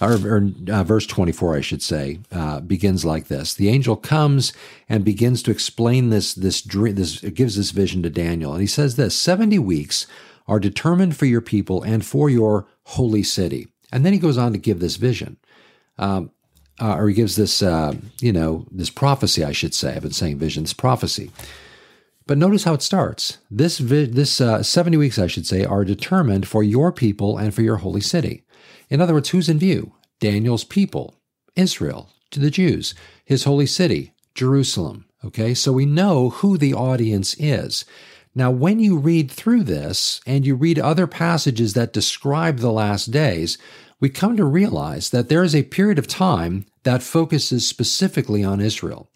or, 0.00 0.14
or 0.26 0.50
uh, 0.72 0.82
verse 0.82 1.06
24, 1.06 1.56
I 1.56 1.60
should 1.60 1.80
say, 1.80 2.18
uh, 2.32 2.58
begins 2.58 3.04
like 3.04 3.28
this. 3.28 3.54
The 3.54 3.68
angel 3.68 3.94
comes 3.94 4.52
and 4.88 5.04
begins 5.04 5.40
to 5.44 5.52
explain 5.52 6.10
this, 6.10 6.34
this 6.34 6.60
dream, 6.62 6.96
this, 6.96 7.20
gives 7.20 7.56
this 7.56 7.70
vision 7.70 8.02
to 8.02 8.10
Daniel. 8.10 8.52
And 8.52 8.60
he 8.60 8.66
says 8.66 8.96
this 8.96 9.14
70 9.14 9.60
weeks 9.60 10.08
are 10.48 10.58
determined 10.58 11.16
for 11.16 11.26
your 11.26 11.40
people 11.40 11.80
and 11.84 12.04
for 12.04 12.28
your 12.28 12.66
holy 12.82 13.22
city. 13.22 13.68
And 13.94 14.04
then 14.04 14.12
he 14.12 14.18
goes 14.18 14.36
on 14.36 14.52
to 14.52 14.58
give 14.58 14.80
this 14.80 14.96
vision. 14.96 15.36
Um, 15.98 16.32
uh, 16.80 16.96
or 16.96 17.08
he 17.08 17.14
gives 17.14 17.36
this, 17.36 17.62
uh, 17.62 17.94
you 18.20 18.32
know, 18.32 18.66
this 18.72 18.90
prophecy, 18.90 19.44
I 19.44 19.52
should 19.52 19.72
say. 19.72 19.94
I've 19.94 20.02
been 20.02 20.10
saying 20.10 20.38
vision, 20.38 20.64
this 20.64 20.72
prophecy. 20.72 21.30
But 22.26 22.36
notice 22.36 22.64
how 22.64 22.74
it 22.74 22.82
starts. 22.82 23.38
This 23.52 23.78
vi- 23.78 24.06
this 24.06 24.40
uh, 24.40 24.64
70 24.64 24.96
weeks, 24.96 25.16
I 25.16 25.28
should 25.28 25.46
say, 25.46 25.64
are 25.64 25.84
determined 25.84 26.48
for 26.48 26.64
your 26.64 26.90
people 26.90 27.38
and 27.38 27.54
for 27.54 27.62
your 27.62 27.76
holy 27.76 28.00
city. 28.00 28.42
In 28.90 29.00
other 29.00 29.14
words, 29.14 29.28
who's 29.28 29.48
in 29.48 29.60
view? 29.60 29.92
Daniel's 30.18 30.64
people, 30.64 31.14
Israel, 31.54 32.10
to 32.32 32.40
the 32.40 32.50
Jews, 32.50 32.94
his 33.24 33.44
holy 33.44 33.66
city, 33.66 34.12
Jerusalem. 34.34 35.04
Okay, 35.24 35.54
so 35.54 35.72
we 35.72 35.86
know 35.86 36.30
who 36.30 36.58
the 36.58 36.74
audience 36.74 37.36
is. 37.38 37.84
Now, 38.34 38.50
when 38.50 38.80
you 38.80 38.98
read 38.98 39.30
through 39.30 39.62
this 39.62 40.20
and 40.26 40.44
you 40.44 40.56
read 40.56 40.78
other 40.78 41.06
passages 41.06 41.74
that 41.74 41.92
describe 41.92 42.58
the 42.58 42.72
last 42.72 43.12
days, 43.12 43.58
we 44.04 44.10
come 44.10 44.36
to 44.36 44.44
realize 44.44 45.08
that 45.08 45.30
there 45.30 45.42
is 45.42 45.54
a 45.54 45.62
period 45.62 45.98
of 45.98 46.06
time 46.06 46.66
that 46.82 47.02
focuses 47.02 47.66
specifically 47.66 48.44
on 48.44 48.60
Israel. 48.60 49.08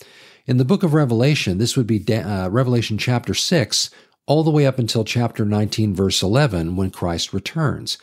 In 0.47 0.57
the 0.57 0.65
book 0.65 0.83
of 0.83 0.95
Revelation, 0.95 1.59
this 1.59 1.77
would 1.77 1.87
be 1.87 2.03
uh, 2.11 2.49
Revelation 2.49 2.97
chapter 2.97 3.35
6, 3.35 3.91
all 4.25 4.43
the 4.43 4.51
way 4.51 4.65
up 4.65 4.79
until 4.79 5.05
chapter 5.05 5.45
19, 5.45 5.95
verse 5.95 6.23
11, 6.23 6.75
when 6.75 6.91
Christ 6.91 7.35
returns. 7.35 7.99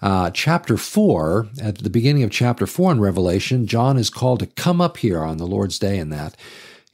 Uh, 0.00 0.30
chapter 0.30 0.78
4, 0.78 1.48
at 1.60 1.76
the 1.76 1.90
beginning 1.90 2.22
of 2.22 2.30
chapter 2.30 2.66
4 2.66 2.92
in 2.92 3.00
Revelation, 3.00 3.66
John 3.66 3.98
is 3.98 4.08
called 4.08 4.40
to 4.40 4.46
come 4.46 4.80
up 4.80 4.96
here 4.96 5.22
on 5.22 5.36
the 5.36 5.46
Lord's 5.46 5.78
day 5.78 5.98
in 5.98 6.08
that. 6.08 6.38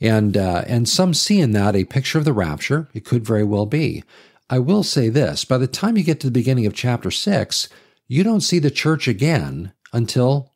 And, 0.00 0.36
uh, 0.36 0.64
and 0.66 0.88
some 0.88 1.14
see 1.14 1.38
in 1.38 1.52
that 1.52 1.76
a 1.76 1.84
picture 1.84 2.18
of 2.18 2.24
the 2.24 2.32
rapture. 2.32 2.88
It 2.94 3.04
could 3.04 3.24
very 3.24 3.44
well 3.44 3.66
be. 3.66 4.02
I 4.50 4.58
will 4.58 4.82
say 4.82 5.08
this 5.08 5.44
by 5.44 5.58
the 5.58 5.68
time 5.68 5.96
you 5.96 6.02
get 6.02 6.18
to 6.18 6.26
the 6.26 6.32
beginning 6.32 6.66
of 6.66 6.74
chapter 6.74 7.12
6, 7.12 7.68
you 8.08 8.24
don't 8.24 8.40
see 8.40 8.58
the 8.58 8.70
church 8.70 9.08
again 9.08 9.72
until 9.92 10.52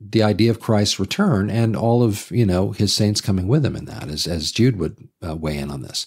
the 0.00 0.22
idea 0.22 0.50
of 0.50 0.60
Christ's 0.60 0.98
return 0.98 1.48
and 1.48 1.76
all 1.76 2.02
of 2.02 2.30
you 2.30 2.44
know 2.44 2.72
his 2.72 2.92
saints 2.92 3.20
coming 3.20 3.48
with 3.48 3.64
him 3.64 3.76
in 3.76 3.84
that, 3.86 4.08
as 4.08 4.26
as 4.26 4.52
Jude 4.52 4.78
would 4.78 5.08
uh, 5.26 5.36
weigh 5.36 5.58
in 5.58 5.70
on 5.70 5.82
this. 5.82 6.06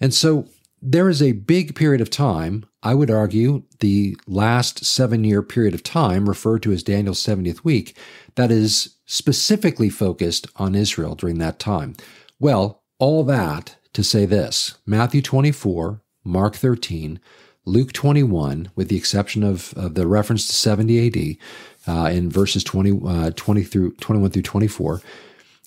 And 0.00 0.14
so 0.14 0.46
there 0.82 1.08
is 1.08 1.22
a 1.22 1.32
big 1.32 1.74
period 1.74 2.00
of 2.00 2.10
time, 2.10 2.64
I 2.82 2.94
would 2.94 3.10
argue 3.10 3.64
the 3.80 4.16
last 4.26 4.84
seven 4.84 5.24
year 5.24 5.42
period 5.42 5.74
of 5.74 5.82
time, 5.82 6.28
referred 6.28 6.62
to 6.64 6.72
as 6.72 6.82
Daniel's 6.82 7.22
70th 7.22 7.64
week, 7.64 7.96
that 8.34 8.50
is 8.50 8.96
specifically 9.06 9.88
focused 9.88 10.46
on 10.56 10.74
Israel 10.74 11.14
during 11.14 11.38
that 11.38 11.58
time. 11.58 11.96
Well, 12.38 12.82
all 12.98 13.24
that 13.24 13.76
to 13.94 14.04
say 14.04 14.26
this 14.26 14.76
Matthew 14.86 15.22
24, 15.22 16.02
Mark 16.24 16.56
13, 16.56 17.20
Luke 17.66 17.92
21, 17.92 18.70
with 18.76 18.88
the 18.88 18.96
exception 18.96 19.42
of, 19.42 19.74
of 19.76 19.94
the 19.94 20.06
reference 20.06 20.46
to 20.46 20.54
70 20.54 21.06
AD, 21.06 21.92
uh, 21.92 22.08
in 22.10 22.30
verses 22.30 22.64
20, 22.64 23.00
uh, 23.06 23.30
20 23.34 23.62
through 23.62 23.92
21 23.94 24.30
through 24.30 24.42
24. 24.42 25.02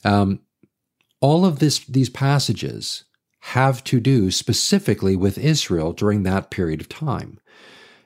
Um, 0.06 0.40
all 1.22 1.46
of 1.46 1.60
this, 1.60 1.80
these 1.80 2.10
passages 2.10 3.04
have 3.42 3.84
to 3.86 4.00
do 4.00 4.32
specifically 4.32 5.16
with 5.16 5.38
Israel 5.38 5.94
during 5.94 6.24
that 6.24 6.50
period 6.50 6.82
of 6.82 6.90
time. 6.90 7.40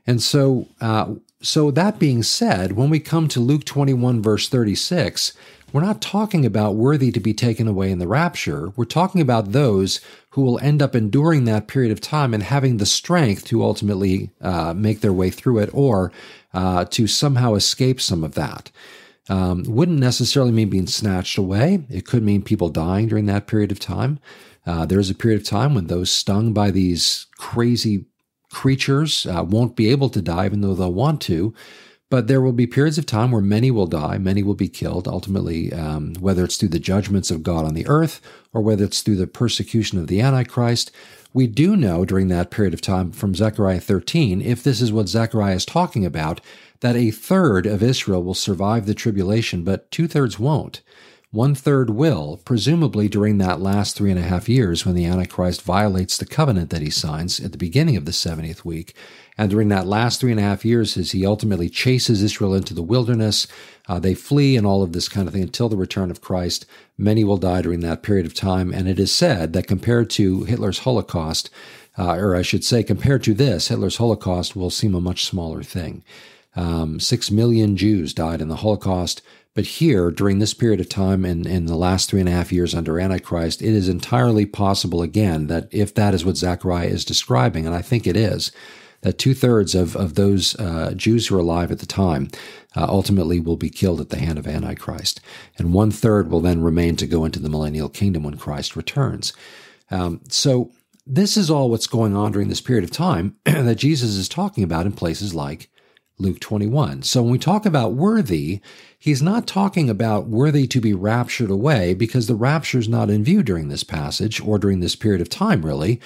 And 0.06 0.22
so, 0.22 0.68
uh, 0.82 1.16
so 1.42 1.72
that 1.72 2.00
being 2.00 2.24
said, 2.24 2.74
when 2.74 2.90
we 2.90 3.00
come 3.00 3.28
to 3.30 3.40
Luke 3.40 3.66
21, 3.66 4.22
verse 4.22 4.50
36, 4.50 5.34
we're 5.74 5.82
not 5.82 6.02
talking 6.02 6.46
about 6.46 6.76
worthy 6.76 7.12
to 7.12 7.20
be 7.20 7.34
taken 7.34 7.68
away 7.68 7.90
in 7.92 7.98
the 7.98 8.08
rapture. 8.08 8.70
We're 8.76 8.86
talking 8.86 9.20
about 9.20 9.52
those 9.52 10.00
who 10.30 10.44
will 10.44 10.60
end 10.60 10.84
up 10.84 10.96
enduring 10.96 11.46
that 11.46 11.68
period 11.68 11.92
of 11.92 12.00
time 12.00 12.34
and 12.34 12.44
having 12.44 12.78
the 12.78 12.86
strength 12.86 13.44
to 13.46 13.64
ultimately 13.64 14.30
uh, 14.40 14.76
make 14.76 15.02
their 15.02 15.12
way 15.12 15.32
through 15.32 15.60
it 15.60 15.72
or 15.74 16.12
uh, 16.54 16.86
to 16.86 17.08
somehow 17.08 17.56
escape 17.56 18.00
some 18.00 18.24
of 18.24 18.36
that. 18.36 18.72
Um, 19.30 19.64
wouldn't 19.64 20.00
necessarily 20.00 20.52
mean 20.52 20.70
being 20.70 20.86
snatched 20.86 21.38
away. 21.40 21.86
It 21.90 22.06
could 22.06 22.22
mean 22.22 22.44
people 22.44 22.70
dying 22.70 23.08
during 23.08 23.26
that 23.26 23.48
period 23.48 23.72
of 23.72 23.80
time. 23.80 24.20
Uh, 24.68 24.86
there 24.86 25.00
is 25.00 25.10
a 25.10 25.16
period 25.16 25.42
of 25.42 25.48
time 25.48 25.74
when 25.74 25.88
those 25.88 26.12
stung 26.12 26.54
by 26.54 26.70
these 26.70 27.26
crazy 27.38 28.06
creatures 28.52 29.26
uh, 29.26 29.44
won't 29.44 29.76
be 29.76 29.90
able 29.90 30.10
to 30.10 30.22
die, 30.22 30.46
even 30.46 30.62
though 30.62 30.76
they'll 30.76 30.94
want 30.94 31.20
to. 31.22 31.54
But 32.14 32.28
there 32.28 32.42
will 32.42 32.54
be 32.54 32.68
periods 32.68 33.00
of 33.00 33.08
time 33.08 33.32
where 33.32 33.42
many 33.42 33.72
will 33.72 33.88
die, 33.88 34.20
many 34.20 34.44
will 34.44 34.54
be 34.54 34.70
killed, 34.70 35.08
ultimately, 35.08 35.74
um, 35.74 36.14
whether 36.20 36.46
it's 36.46 36.58
through 36.58 36.70
the 36.70 36.78
judgments 36.78 37.32
of 37.32 37.42
God 37.42 37.66
on 37.66 37.74
the 37.74 37.88
earth 37.88 38.22
or 38.54 38.62
whether 38.62 38.86
it's 38.86 39.02
through 39.02 39.16
the 39.16 39.26
persecution 39.26 39.98
of 39.98 40.06
the 40.06 40.22
Antichrist. 40.22 40.92
We 41.34 41.48
do 41.48 41.76
know 41.76 42.06
during 42.06 42.28
that 42.28 42.52
period 42.52 42.76
of 42.76 42.82
time 42.82 43.14
from 43.14 43.34
Zechariah 43.34 43.80
13, 43.80 44.44
if 44.44 44.62
this 44.62 44.80
is 44.80 44.94
what 44.94 45.10
Zechariah 45.10 45.56
is 45.56 45.66
talking 45.66 46.06
about, 46.06 46.40
that 46.82 46.96
a 46.96 47.10
third 47.10 47.66
of 47.66 47.82
Israel 47.82 48.22
will 48.24 48.36
survive 48.36 48.86
the 48.86 48.94
tribulation, 48.94 49.64
but 49.64 49.90
two 49.90 50.08
thirds 50.08 50.38
won't. 50.38 50.82
One 51.34 51.56
third 51.56 51.90
will, 51.90 52.40
presumably 52.46 53.10
during 53.10 53.40
that 53.40 53.60
last 53.60 53.96
three 53.96 54.12
and 54.12 54.20
a 54.20 54.24
half 54.24 54.48
years 54.48 54.86
when 54.86 54.94
the 54.94 55.06
Antichrist 55.06 55.64
violates 55.64 56.16
the 56.16 56.28
covenant 56.28 56.70
that 56.70 56.84
he 56.84 56.92
signs 56.92 57.40
at 57.40 57.52
the 57.52 57.58
beginning 57.58 57.98
of 57.98 58.06
the 58.06 58.12
70th 58.12 58.64
week. 58.64 58.96
And 59.36 59.50
during 59.50 59.70
that 59.70 59.88
last 59.88 60.22
three 60.22 60.30
and 60.30 60.40
a 60.40 60.44
half 60.44 60.64
years, 60.64 60.96
as 60.96 61.10
he 61.10 61.26
ultimately 61.26 61.70
chases 61.70 62.22
Israel 62.22 62.54
into 62.54 62.76
the 62.76 62.84
wilderness, 62.84 63.48
uh, 63.90 63.98
they 63.98 64.14
flee 64.14 64.56
and 64.56 64.68
all 64.68 64.84
of 64.84 64.94
this 64.94 65.10
kind 65.10 65.28
of 65.28 65.34
thing 65.34 65.42
until 65.42 65.70
the 65.70 65.76
return 65.76 66.12
of 66.12 66.22
Christ. 66.22 66.68
Many 67.00 67.24
will 67.24 67.38
die 67.38 67.64
during 67.64 67.80
that 67.80 68.04
period 68.04 68.28
of 68.28 68.36
time. 68.36 68.72
And 68.72 68.88
it 68.88 69.00
is 69.00 69.12
said 69.12 69.54
that 69.54 69.66
compared 69.66 70.12
to 70.12 70.44
Hitler's 70.44 70.80
Holocaust, 70.80 71.50
uh, 71.98 72.14
or 72.14 72.36
I 72.36 72.44
should 72.44 72.64
say, 72.64 72.84
compared 72.84 73.24
to 73.24 73.34
this, 73.34 73.70
Hitler's 73.70 73.98
Holocaust 73.98 74.56
will 74.56 74.70
seem 74.70 74.94
a 74.94 75.02
much 75.02 75.26
smaller 75.26 75.64
thing. 75.64 76.04
Um, 76.56 77.00
six 77.00 77.32
million 77.32 77.76
Jews 77.76 78.14
died 78.14 78.40
in 78.40 78.50
the 78.50 78.58
Holocaust. 78.58 79.24
But 79.56 79.66
here, 79.66 80.10
during 80.10 80.40
this 80.40 80.54
period 80.54 80.80
of 80.80 80.90
time 80.90 81.26
in, 81.26 81.46
in 81.46 81.68
the 81.68 81.76
last 81.76 82.10
three 82.10 82.20
and 82.20 82.30
a 82.30 82.32
half 82.32 82.52
years 82.52 82.74
under 82.74 83.00
Antichrist, 83.00 83.62
it 83.62 83.70
is 83.70 83.88
entirely 83.88 84.48
possible 84.48 85.04
again 85.04 85.48
that 85.48 85.68
if 85.72 85.94
that 85.94 86.16
is 86.16 86.26
what 86.26 86.38
Zechariah 86.38 86.88
is 86.88 87.06
describing, 87.06 87.68
and 87.68 87.76
I 87.76 87.84
think 87.84 88.08
it 88.08 88.18
is, 88.18 88.52
that 89.02 89.20
two 89.20 89.34
thirds 89.36 89.76
of, 89.76 89.96
of 89.96 90.16
those 90.16 90.58
uh, 90.60 90.94
Jews 90.96 91.28
who 91.28 91.36
are 91.36 91.40
alive 91.40 91.72
at 91.72 91.80
the 91.80 91.86
time 91.86 92.30
uh, 92.76 92.88
ultimately 92.90 93.40
will 93.40 93.58
be 93.58 93.70
killed 93.70 94.02
at 94.02 94.10
the 94.10 94.18
hand 94.18 94.40
of 94.40 94.48
Antichrist. 94.48 95.22
And 95.58 95.74
one 95.74 95.92
third 95.92 96.32
will 96.32 96.40
then 96.40 96.62
remain 96.64 96.96
to 96.96 97.06
go 97.06 97.24
into 97.24 97.40
the 97.40 97.50
millennial 97.50 97.90
kingdom 97.90 98.24
when 98.24 98.38
Christ 98.38 98.76
returns. 98.76 99.34
Um, 99.92 100.22
so, 100.30 100.72
this 101.06 101.36
is 101.36 101.52
all 101.52 101.70
what's 101.70 101.86
going 101.86 102.16
on 102.16 102.32
during 102.32 102.48
this 102.48 102.62
period 102.62 102.86
of 102.86 102.92
time 102.92 103.36
that 103.44 103.76
Jesus 103.76 104.16
is 104.16 104.30
talking 104.30 104.64
about 104.64 104.86
in 104.86 104.94
places 104.94 105.36
like 105.36 105.70
Luke 106.20 106.40
21. 106.40 107.02
So 107.04 107.22
when 107.22 107.32
we 107.32 107.40
talk 107.40 107.66
about 107.66 107.94
worthy, 107.94 108.62
he's 108.98 109.22
not 109.22 109.48
talking 109.48 109.90
about 109.90 110.28
worthy 110.28 110.68
to 110.68 110.80
be 110.80 110.94
raptured 110.94 111.50
away 111.50 111.94
because 111.94 112.28
the 112.28 112.36
rapture 112.36 112.80
is 112.80 112.88
not 112.88 113.10
in 113.10 113.24
view 113.24 113.44
during 113.44 113.68
this 113.70 113.84
passage 113.84 114.40
or 114.42 114.60
during 114.60 114.80
this 114.80 114.96
period 114.96 115.22
of 115.22 115.30
time, 115.30 115.66
really. 115.66 116.00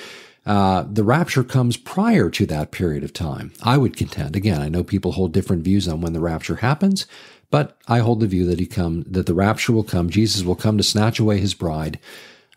Uh, 0.45 0.85
the 0.89 1.03
rapture 1.03 1.43
comes 1.43 1.75
prior 1.75 2.29
to 2.29 2.45
that 2.45 2.71
period 2.71 3.03
of 3.03 3.11
time. 3.11 3.51
I 3.63 3.77
would 3.77 3.97
contend. 3.97 4.35
Again, 4.35 4.61
I 4.61 4.69
know 4.69 4.83
people 4.83 5.11
hold 5.11 5.33
different 5.33 5.63
views 5.63 5.89
on 5.89 5.99
when 5.99 6.13
the 6.13 6.21
rapture 6.21 6.55
happens, 6.57 7.05
but 7.49 7.77
I 7.87 7.99
hold 7.99 8.21
the 8.21 8.27
view 8.27 8.45
that 8.45 8.59
he 8.59 8.65
come 8.65 9.03
that 9.03 9.25
the 9.25 9.33
rapture 9.33 9.73
will 9.73 9.83
come. 9.83 10.09
Jesus 10.09 10.43
will 10.43 10.55
come 10.55 10.77
to 10.77 10.83
snatch 10.83 11.19
away 11.19 11.39
his 11.39 11.53
bride 11.53 11.99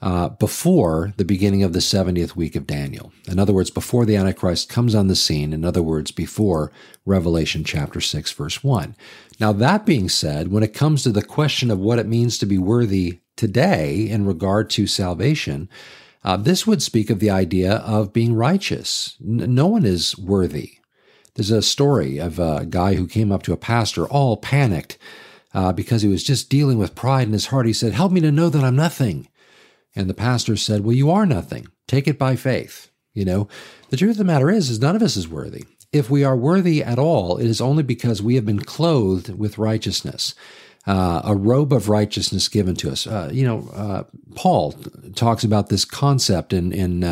uh, 0.03 0.31
before 0.31 1.13
the 1.17 1.25
beginning 1.25 1.63
of 1.63 1.73
the 1.73 1.79
70th 1.79 2.35
week 2.35 2.57
of 2.57 2.67
Daniel. 2.67 3.13
In 3.29 3.39
other 3.39 3.53
words, 3.53 3.71
before 3.71 4.07
the 4.07 4.17
Antichrist 4.17 4.69
comes 4.69 4.95
on 4.95 5.09
the 5.09 5.17
scene, 5.17 5.53
in 5.53 5.65
other 5.65 5.83
words, 5.83 6.11
before 6.11 6.73
Revelation 7.05 7.65
chapter 7.65 8.01
6, 8.01 8.33
verse 8.33 8.65
1. 8.65 8.97
Now, 9.39 9.53
that 9.53 9.85
being 9.85 10.09
said, 10.09 10.49
when 10.49 10.63
it 10.63 10.75
comes 10.75 11.03
to 11.03 11.13
the 11.13 11.23
question 11.23 11.71
of 11.71 11.79
what 11.79 11.99
it 11.99 12.07
means 12.07 12.39
to 12.39 12.47
be 12.47 12.59
worthy 12.59 13.21
today 13.37 14.09
in 14.09 14.27
regard 14.27 14.71
to 14.71 14.87
salvation, 14.87 15.69
uh, 16.25 16.37
this 16.37 16.67
would 16.67 16.83
speak 16.83 17.11
of 17.11 17.19
the 17.19 17.31
idea 17.31 17.77
of 17.77 18.13
being 18.13 18.35
righteous. 18.35 19.17
N- 19.21 19.55
no 19.55 19.67
one 19.67 19.85
is 19.85 20.17
worthy. 20.19 20.79
There's 21.35 21.51
a 21.51 21.63
story 21.63 22.19
of 22.19 22.39
a 22.39 22.67
guy 22.67 22.95
who 22.95 23.07
came 23.07 23.33
up 23.33 23.43
to 23.45 23.53
a 23.53 23.59
pastor 23.59 24.07
all 24.07 24.37
panicked 24.37 24.99
uh, 25.55 25.73
because 25.73 26.03
he 26.03 26.09
was 26.09 26.23
just 26.23 26.51
dealing 26.51 26.79
with 26.79 26.95
pride 26.95 27.27
in 27.27 27.33
his 27.33 27.47
heart. 27.47 27.67
He 27.67 27.73
said, 27.73 27.93
Help 27.93 28.13
me 28.13 28.21
to 28.21 28.33
know 28.33 28.49
that 28.49 28.65
I'm 28.65 28.77
nothing. 28.77 29.29
And 29.95 30.09
the 30.09 30.15
pastor 30.15 30.57
said, 30.57 30.85
Well, 30.85 30.95
you 30.95 31.11
are 31.11 31.27
nothing. 31.27 31.69
Take 31.89 32.07
it 32.07 32.19
by 32.19 32.37
faith. 32.37 32.91
You 33.13 33.25
know, 33.25 33.49
the 33.89 33.97
truth 33.97 34.13
of 34.13 34.19
the 34.19 34.25
matter 34.25 34.51
is, 34.51 34.71
is 34.71 34.81
none 34.81 34.95
of 34.97 35.03
us 35.03 35.17
is 35.17 35.29
worthy. 35.29 35.65
If 35.93 36.09
we 36.09 36.23
are 36.23 36.37
worthy 36.37 36.83
at 36.85 36.99
all, 36.99 37.39
it 37.39 37.47
is 37.47 37.61
only 37.61 37.83
because 37.83 38.23
we 38.23 38.37
have 38.37 38.47
been 38.47 38.61
clothed 38.61 39.37
with 39.37 39.59
righteousness. 39.59 40.35
Uh, 40.87 41.21
a 41.25 41.35
robe 41.35 41.73
of 41.73 41.89
righteousness 41.89 42.49
given 42.49 42.75
to 42.77 42.91
us. 42.91 43.07
Uh, 43.07 43.29
you 43.33 43.45
know, 43.45 43.69
uh, 43.75 44.05
Paul 44.35 44.73
talks 45.15 45.45
about 45.45 45.69
this 45.69 45.85
concept 45.85 46.53
in 46.53 46.73
in 46.73 47.05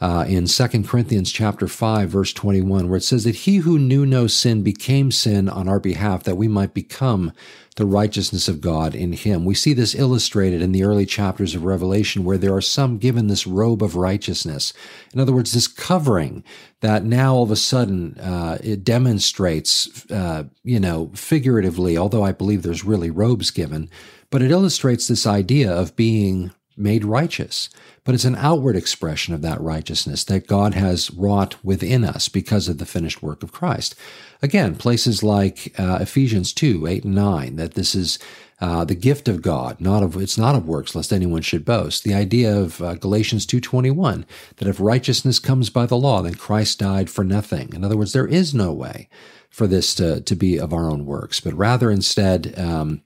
uh, 0.00 0.24
in 0.26 0.46
2 0.46 0.68
Corinthians 0.84 1.30
chapter 1.30 1.68
5 1.68 2.08
verse 2.08 2.32
21 2.32 2.88
where 2.88 2.96
it 2.96 3.02
says 3.02 3.24
that 3.24 3.34
he 3.36 3.58
who 3.58 3.78
knew 3.78 4.06
no 4.06 4.26
sin 4.26 4.62
became 4.62 5.10
sin 5.10 5.48
on 5.48 5.68
our 5.68 5.80
behalf 5.80 6.24
that 6.24 6.36
we 6.36 6.48
might 6.48 6.72
become 6.72 7.32
the 7.76 7.86
righteousness 7.86 8.48
of 8.48 8.60
God 8.60 8.94
in 8.94 9.12
him. 9.12 9.44
We 9.44 9.54
see 9.54 9.72
this 9.72 9.94
illustrated 9.94 10.60
in 10.60 10.72
the 10.72 10.82
early 10.84 11.06
chapters 11.06 11.54
of 11.54 11.64
Revelation 11.64 12.24
where 12.24 12.36
there 12.36 12.54
are 12.54 12.60
some 12.60 12.98
given 12.98 13.28
this 13.28 13.46
robe 13.46 13.82
of 13.82 13.96
righteousness. 13.96 14.72
In 15.14 15.20
other 15.20 15.32
words, 15.32 15.52
this 15.52 15.68
covering 15.68 16.44
that 16.80 17.04
now 17.04 17.34
all 17.34 17.44
of 17.44 17.50
a 17.50 17.56
sudden 17.56 18.18
uh, 18.18 18.58
it 18.62 18.84
demonstrates, 18.84 20.10
uh, 20.10 20.44
you 20.62 20.80
know, 20.80 21.10
figuratively, 21.14 21.96
although 21.96 22.24
I 22.24 22.32
believe 22.32 22.62
there's 22.62 22.84
really 22.84 23.10
robes 23.10 23.50
given, 23.50 23.88
but 24.30 24.42
it 24.42 24.50
illustrates 24.50 25.08
this 25.08 25.26
idea 25.26 25.72
of 25.72 25.96
being 25.96 26.50
made 26.80 27.04
righteous. 27.04 27.68
But 28.04 28.14
it's 28.14 28.24
an 28.24 28.36
outward 28.36 28.76
expression 28.76 29.34
of 29.34 29.42
that 29.42 29.60
righteousness 29.60 30.24
that 30.24 30.46
God 30.46 30.74
has 30.74 31.10
wrought 31.10 31.62
within 31.64 32.04
us 32.04 32.28
because 32.28 32.68
of 32.68 32.78
the 32.78 32.86
finished 32.86 33.22
work 33.22 33.42
of 33.42 33.52
Christ. 33.52 33.94
Again, 34.42 34.74
places 34.74 35.22
like 35.22 35.74
uh, 35.78 35.98
Ephesians 36.00 36.52
2, 36.52 36.86
8 36.86 37.04
and 37.04 37.14
9, 37.14 37.56
that 37.56 37.74
this 37.74 37.94
is 37.94 38.18
uh, 38.60 38.84
the 38.84 38.94
gift 38.94 39.28
of 39.28 39.42
God, 39.42 39.80
not 39.80 40.02
of 40.02 40.16
it's 40.16 40.36
not 40.36 40.54
of 40.54 40.66
works, 40.66 40.94
lest 40.94 41.12
anyone 41.12 41.42
should 41.42 41.64
boast. 41.64 42.04
The 42.04 42.14
idea 42.14 42.54
of 42.54 42.80
uh, 42.82 42.94
Galatians 42.94 43.46
2.21, 43.46 44.24
that 44.56 44.68
if 44.68 44.80
righteousness 44.80 45.38
comes 45.38 45.70
by 45.70 45.86
the 45.86 45.96
law, 45.96 46.22
then 46.22 46.34
Christ 46.34 46.78
died 46.78 47.08
for 47.08 47.24
nothing. 47.24 47.72
In 47.74 47.84
other 47.84 47.96
words, 47.96 48.12
there 48.12 48.26
is 48.26 48.54
no 48.54 48.72
way 48.72 49.08
for 49.48 49.66
this 49.66 49.94
to, 49.96 50.20
to 50.20 50.34
be 50.34 50.58
of 50.58 50.72
our 50.72 50.88
own 50.88 51.06
works, 51.06 51.40
but 51.40 51.54
rather 51.54 51.90
instead, 51.90 52.58
um, 52.58 53.02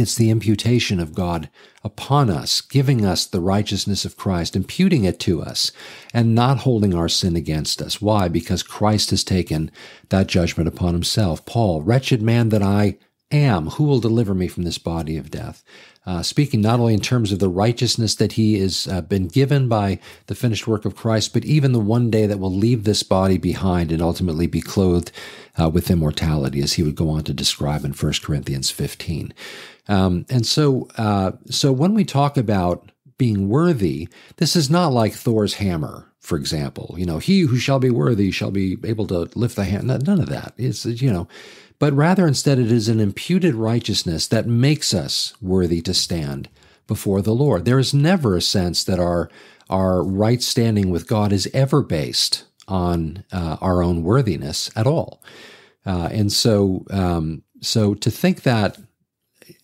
it's 0.00 0.14
the 0.14 0.30
imputation 0.30 0.98
of 0.98 1.14
God 1.14 1.48
upon 1.84 2.30
us, 2.30 2.60
giving 2.60 3.04
us 3.04 3.26
the 3.26 3.40
righteousness 3.40 4.04
of 4.04 4.16
Christ, 4.16 4.56
imputing 4.56 5.04
it 5.04 5.20
to 5.20 5.42
us, 5.42 5.70
and 6.12 6.34
not 6.34 6.58
holding 6.58 6.94
our 6.94 7.08
sin 7.08 7.36
against 7.36 7.80
us. 7.80 8.00
Why? 8.00 8.28
Because 8.28 8.62
Christ 8.62 9.10
has 9.10 9.22
taken 9.22 9.70
that 10.08 10.26
judgment 10.26 10.68
upon 10.68 10.94
himself. 10.94 11.44
Paul, 11.46 11.82
wretched 11.82 12.22
man 12.22 12.48
that 12.48 12.62
I 12.62 12.98
am, 13.30 13.68
who 13.68 13.84
will 13.84 14.00
deliver 14.00 14.34
me 14.34 14.48
from 14.48 14.64
this 14.64 14.78
body 14.78 15.16
of 15.16 15.30
death? 15.30 15.62
Uh, 16.06 16.22
speaking 16.22 16.62
not 16.62 16.80
only 16.80 16.94
in 16.94 17.00
terms 17.00 17.30
of 17.30 17.40
the 17.40 17.48
righteousness 17.48 18.14
that 18.14 18.32
he 18.32 18.58
has 18.58 18.88
uh, 18.88 19.02
been 19.02 19.28
given 19.28 19.68
by 19.68 19.98
the 20.26 20.34
finished 20.34 20.66
work 20.66 20.86
of 20.86 20.96
Christ, 20.96 21.34
but 21.34 21.44
even 21.44 21.72
the 21.72 21.78
one 21.78 22.10
day 22.10 22.26
that 22.26 22.40
will 22.40 22.52
leave 22.52 22.84
this 22.84 23.02
body 23.02 23.36
behind 23.36 23.92
and 23.92 24.00
ultimately 24.00 24.46
be 24.46 24.62
clothed 24.62 25.12
uh, 25.60 25.68
with 25.68 25.90
immortality, 25.90 26.62
as 26.62 26.72
he 26.74 26.82
would 26.82 26.96
go 26.96 27.10
on 27.10 27.24
to 27.24 27.34
describe 27.34 27.84
in 27.84 27.92
1 27.92 28.12
Corinthians 28.22 28.70
15. 28.70 29.34
Um, 29.88 30.24
and 30.30 30.46
so, 30.46 30.88
uh, 30.96 31.32
so 31.50 31.70
when 31.70 31.92
we 31.92 32.04
talk 32.04 32.38
about 32.38 32.90
being 33.18 33.50
worthy, 33.50 34.08
this 34.36 34.56
is 34.56 34.70
not 34.70 34.94
like 34.94 35.12
Thor's 35.12 35.54
hammer, 35.54 36.09
for 36.20 36.36
example. 36.36 36.94
You 36.98 37.06
know, 37.06 37.18
he 37.18 37.40
who 37.40 37.56
shall 37.56 37.78
be 37.78 37.90
worthy 37.90 38.30
shall 38.30 38.50
be 38.50 38.78
able 38.84 39.06
to 39.08 39.28
lift 39.34 39.56
the 39.56 39.64
hand. 39.64 39.86
None 39.86 40.20
of 40.20 40.28
that. 40.28 40.54
It's 40.56 40.84
you 40.84 41.10
know, 41.10 41.26
but 41.78 41.92
rather 41.92 42.26
instead 42.26 42.58
it 42.58 42.70
is 42.70 42.88
an 42.88 43.00
imputed 43.00 43.54
righteousness 43.54 44.28
that 44.28 44.46
makes 44.46 44.94
us 44.94 45.34
worthy 45.40 45.80
to 45.82 45.94
stand 45.94 46.48
before 46.86 47.22
the 47.22 47.34
Lord. 47.34 47.64
There 47.64 47.78
is 47.78 47.94
never 47.94 48.36
a 48.36 48.42
sense 48.42 48.84
that 48.84 49.00
our 49.00 49.30
our 49.70 50.02
right 50.02 50.42
standing 50.42 50.90
with 50.90 51.06
God 51.06 51.32
is 51.32 51.48
ever 51.54 51.82
based 51.82 52.44
on 52.68 53.24
uh, 53.32 53.56
our 53.60 53.82
own 53.82 54.02
worthiness 54.02 54.70
at 54.76 54.86
all. 54.86 55.22
Uh, 55.86 56.08
and 56.12 56.30
so, 56.32 56.84
um, 56.90 57.42
so 57.60 57.94
to 57.94 58.10
think 58.10 58.42
that, 58.42 58.78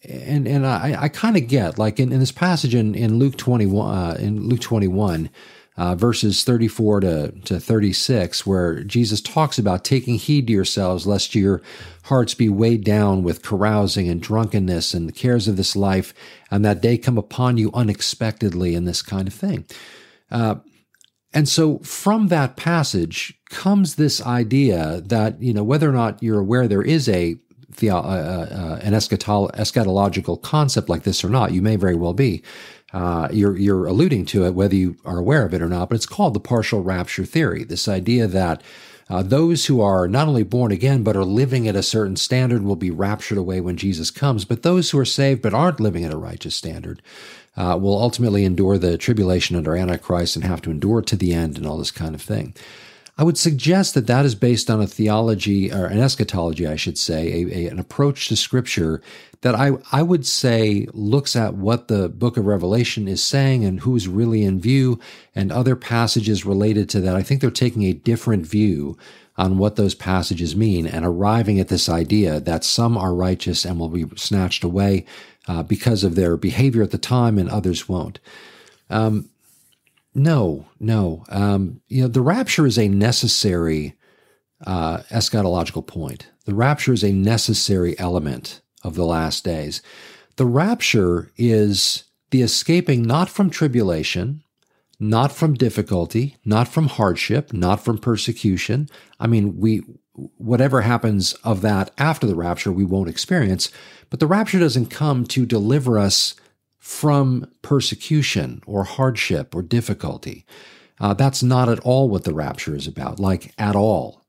and 0.09 0.49
and 0.49 0.67
I, 0.67 0.97
I 1.03 1.09
kind 1.09 1.37
of 1.37 1.49
get 1.49 1.79
like 1.79 2.01
in, 2.01 2.13
in 2.13 2.21
this 2.21 2.33
passage 2.33 2.75
in, 2.75 2.95
in 2.95 3.19
Luke 3.19 3.37
twenty 3.37 3.67
one 3.67 3.95
uh, 3.95 4.17
in 4.19 4.49
Luke 4.49 4.61
twenty 4.61 4.89
one. 4.89 5.29
Uh, 5.77 5.95
verses 5.95 6.43
34 6.43 7.01
to, 7.01 7.33
to 7.45 7.61
36, 7.61 8.47
where 8.47 8.83
Jesus 8.83 9.21
talks 9.21 9.59
about 9.59 9.85
taking 9.85 10.15
heed 10.15 10.47
to 10.47 10.53
yourselves, 10.53 11.07
lest 11.07 11.35
your 11.35 11.61
hearts 12.05 12.33
be 12.33 12.49
weighed 12.49 12.83
down 12.83 13.23
with 13.23 13.43
carousing 13.43 14.09
and 14.09 14.23
drunkenness 14.23 14.95
and 14.95 15.07
the 15.07 15.13
cares 15.13 15.49
of 15.49 15.59
this 15.59 15.77
life, 15.77 16.15
and 16.51 16.65
that 16.65 16.81
day 16.81 16.97
come 16.97 17.19
upon 17.19 17.59
you 17.59 17.71
unexpectedly, 17.75 18.75
and 18.75 18.89
this 18.89 19.03
kind 19.03 19.29
of 19.29 19.35
thing. 19.35 19.67
Uh, 20.31 20.55
and 21.35 21.47
so 21.47 21.79
from 21.81 22.29
that 22.29 22.57
passage 22.57 23.35
comes 23.51 23.97
this 23.97 24.25
idea 24.25 25.03
that, 25.05 25.43
you 25.43 25.53
know, 25.53 25.65
whether 25.65 25.89
or 25.89 25.93
not 25.93 26.23
you're 26.23 26.41
aware 26.41 26.67
there 26.67 26.81
is 26.81 27.09
a 27.11 27.37
the, 27.79 27.91
uh, 27.91 27.99
uh, 28.01 28.81
an 28.83 28.93
eschatological 28.95 30.41
concept 30.41 30.89
like 30.89 31.03
this 31.03 31.23
or 31.23 31.29
not, 31.29 31.53
you 31.53 31.61
may 31.61 31.77
very 31.77 31.95
well 31.95 32.15
be. 32.15 32.43
Uh, 32.93 33.29
you're, 33.33 33.57
you're 33.57 33.87
alluding 33.87 34.25
to 34.25 34.45
it, 34.45 34.55
whether 34.55 34.75
you 34.75 34.97
are 35.05 35.19
aware 35.19 35.45
of 35.45 35.53
it 35.53 35.61
or 35.61 35.69
not, 35.69 35.89
but 35.89 35.97
it's 35.97 36.07
called 36.07 36.35
the 36.35 36.41
partial 36.41 36.83
rapture 36.83 37.25
theory. 37.25 37.65
This 37.65 37.89
idea 37.89 38.27
that 38.27 38.63
uh, 39.09 39.23
those 39.23 39.67
who 39.67 39.81
are 39.81 40.09
not 40.09 40.27
only 40.27 40.43
born 40.43 40.73
again, 40.73 41.03
but 41.03 41.17
are 41.17 41.25
living 41.25 41.69
at 41.69 41.77
a 41.77 41.83
certain 41.83 42.17
standard 42.17 42.63
will 42.63 42.77
be 42.77 42.91
raptured 42.91 43.39
away 43.39 43.61
when 43.61 43.77
Jesus 43.77 44.11
comes. 44.11 44.45
But 44.45 44.63
those 44.63 44.91
who 44.91 44.99
are 44.99 45.05
saved 45.05 45.43
but 45.43 45.55
aren't 45.55 45.81
living 45.81 46.05
at 46.05 46.13
a 46.13 46.17
righteous 46.17 46.57
standard 46.57 47.03
uh, 47.57 47.79
will 47.81 48.01
ultimately 48.01 48.45
endure 48.45 48.79
the 48.79 48.99
tribulation 48.99 49.57
under 49.57 49.77
Antichrist 49.77 50.37
and 50.37 50.45
have 50.45 50.61
to 50.63 50.71
endure 50.71 51.03
to 51.03 51.17
the 51.17 51.33
end 51.33 51.57
and 51.57 51.67
all 51.67 51.79
this 51.79 51.93
kind 51.93 52.15
of 52.15 52.23
thing. 52.23 52.55
I 53.19 53.25
would 53.25 53.39
suggest 53.39 53.95
that 53.95 54.07
that 54.09 54.27
is 54.27 54.35
based 54.35 54.69
on 54.69 54.83
a 54.83 54.87
theology, 54.87 55.73
or 55.73 55.87
an 55.87 55.99
eschatology, 55.99 56.67
I 56.67 56.77
should 56.77 56.99
say, 56.99 57.33
a, 57.33 57.47
a, 57.47 57.67
an 57.69 57.79
approach 57.79 58.29
to 58.29 58.37
Scripture 58.37 59.01
that 59.41 59.55
I, 59.55 59.73
I 59.91 60.03
would 60.03 60.27
say 60.27 60.87
looks 60.93 61.35
at 61.35 61.55
what 61.55 61.89
the 61.89 62.11
book 62.11 62.37
of 62.37 62.45
Revelation 62.45 63.09
is 63.09 63.25
saying 63.25 63.65
and 63.65 63.81
who's 63.81 64.07
really 64.07 64.43
in 64.43 64.61
view, 64.61 65.01
and 65.35 65.51
other 65.51 65.77
passages 65.77 66.45
related 66.45 66.91
to 66.91 67.01
that. 67.01 67.17
I 67.17 67.23
think 67.23 67.41
they're 67.41 67.51
taking 67.51 67.85
a 67.85 67.95
different 67.95 68.47
view 68.47 68.99
on 69.39 69.59
what 69.59 69.77
those 69.77 69.95
passages 69.95 70.57
mean 70.57 70.87
and 70.87 71.05
arriving 71.05 71.61
at 71.61 71.69
this 71.69 71.89
idea 71.89 72.41
that 72.41 72.65
some 72.65 72.97
are 72.99 73.15
righteous 73.15 73.65
and 73.65 73.79
will 73.79 73.89
be 73.89 74.07
snatched 74.17 74.65
away, 74.65 75.07
uh, 75.49 75.63
because 75.63 76.05
of 76.05 76.17
their 76.17 76.37
behavior 76.37 76.83
at 76.83 76.91
the 76.91 76.99
time, 76.99 77.39
and 77.39 77.49
others 77.49 77.89
won't. 77.89 78.19
Um, 78.91 79.31
no, 80.17 80.65
no. 80.81 81.25
Um, 81.29 81.83
you 81.89 82.03
know, 82.03 82.09
the 82.09 82.23
rapture 82.23 82.67
is 82.67 82.79
a 82.79 82.89
necessary 82.89 83.95
uh, 84.67 84.99
eschatological 85.11 85.87
point. 85.87 86.31
The 86.47 86.55
rapture 86.55 86.95
is 86.95 87.05
a 87.05 87.13
necessary 87.13 87.99
element 87.99 88.63
of 88.83 88.95
the 88.95 89.05
last 89.05 89.45
days. 89.45 89.83
The 90.37 90.47
rapture 90.47 91.31
is 91.37 92.05
the 92.31 92.41
escaping 92.41 93.03
not 93.03 93.29
from 93.29 93.51
tribulation, 93.51 94.43
not 94.99 95.33
from 95.33 95.53
difficulty, 95.53 96.39
not 96.47 96.67
from 96.67 96.89
hardship, 96.89 97.53
not 97.53 97.85
from 97.85 97.99
persecution. 97.99 98.89
I 99.21 99.27
mean, 99.27 99.59
we 99.59 99.83
whatever 100.39 100.81
happens 100.81 101.35
of 101.45 101.61
that 101.61 101.91
after 101.99 102.27
the 102.27 102.35
rapture, 102.35 102.73
we 102.73 102.87
won't 102.87 103.11
experience. 103.11 103.71
But 104.09 104.21
the 104.21 104.27
rapture 104.27 104.59
doesn't 104.59 104.87
come 104.87 105.27
to 105.27 105.45
deliver 105.45 105.99
us 105.99 106.35
from 106.87 107.45
persecution 107.63 108.63
or 108.65 108.85
hardship 108.85 109.57
or 109.57 109.61
difficulty. 109.61 110.47
Uh, 111.01 111.13
that's 111.13 111.43
not 111.43 111.69
at 111.69 111.81
all 111.81 112.09
what 112.09 112.23
the 112.23 112.33
rapture 112.33 112.77
is 112.77 112.87
about, 112.87 113.19
like 113.19 113.53
at 113.59 113.75
all. 113.75 114.25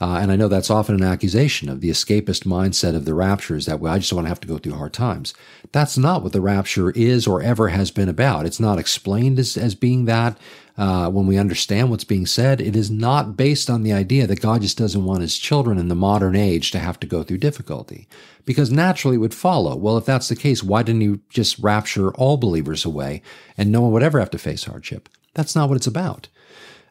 Uh, 0.00 0.18
and 0.20 0.32
I 0.32 0.36
know 0.36 0.48
that's 0.48 0.70
often 0.70 0.94
an 0.94 1.02
accusation 1.02 1.68
of 1.68 1.82
the 1.82 1.90
escapist 1.90 2.44
mindset 2.44 2.96
of 2.96 3.04
the 3.04 3.12
rapture 3.12 3.56
is 3.56 3.66
that, 3.66 3.80
well, 3.80 3.92
I 3.92 3.98
just 3.98 4.10
don't 4.10 4.16
want 4.16 4.26
to 4.26 4.30
have 4.30 4.40
to 4.40 4.48
go 4.48 4.56
through 4.56 4.74
hard 4.74 4.94
times. 4.94 5.34
That's 5.72 5.98
not 5.98 6.22
what 6.22 6.32
the 6.32 6.40
rapture 6.40 6.90
is 6.92 7.26
or 7.26 7.42
ever 7.42 7.68
has 7.68 7.90
been 7.90 8.08
about. 8.08 8.46
It's 8.46 8.60
not 8.60 8.78
explained 8.78 9.38
as, 9.38 9.58
as 9.58 9.74
being 9.74 10.06
that. 10.06 10.38
Uh, 10.78 11.10
when 11.10 11.26
we 11.26 11.36
understand 11.36 11.90
what's 11.90 12.04
being 12.04 12.24
said, 12.24 12.58
it 12.58 12.74
is 12.74 12.90
not 12.90 13.36
based 13.36 13.68
on 13.68 13.82
the 13.82 13.92
idea 13.92 14.26
that 14.26 14.40
God 14.40 14.62
just 14.62 14.78
doesn't 14.78 15.04
want 15.04 15.20
his 15.20 15.36
children 15.36 15.76
in 15.76 15.88
the 15.88 15.94
modern 15.94 16.34
age 16.34 16.70
to 16.70 16.78
have 16.78 16.98
to 17.00 17.06
go 17.06 17.22
through 17.22 17.36
difficulty. 17.36 18.08
Because 18.46 18.70
naturally 18.70 19.16
it 19.16 19.20
would 19.20 19.34
follow, 19.34 19.76
well, 19.76 19.98
if 19.98 20.06
that's 20.06 20.30
the 20.30 20.36
case, 20.36 20.62
why 20.62 20.82
didn't 20.82 21.02
he 21.02 21.20
just 21.28 21.58
rapture 21.58 22.14
all 22.14 22.38
believers 22.38 22.86
away 22.86 23.20
and 23.58 23.70
no 23.70 23.82
one 23.82 23.92
would 23.92 24.02
ever 24.02 24.18
have 24.18 24.30
to 24.30 24.38
face 24.38 24.64
hardship? 24.64 25.10
That's 25.34 25.54
not 25.54 25.68
what 25.68 25.76
it's 25.76 25.86
about. 25.86 26.28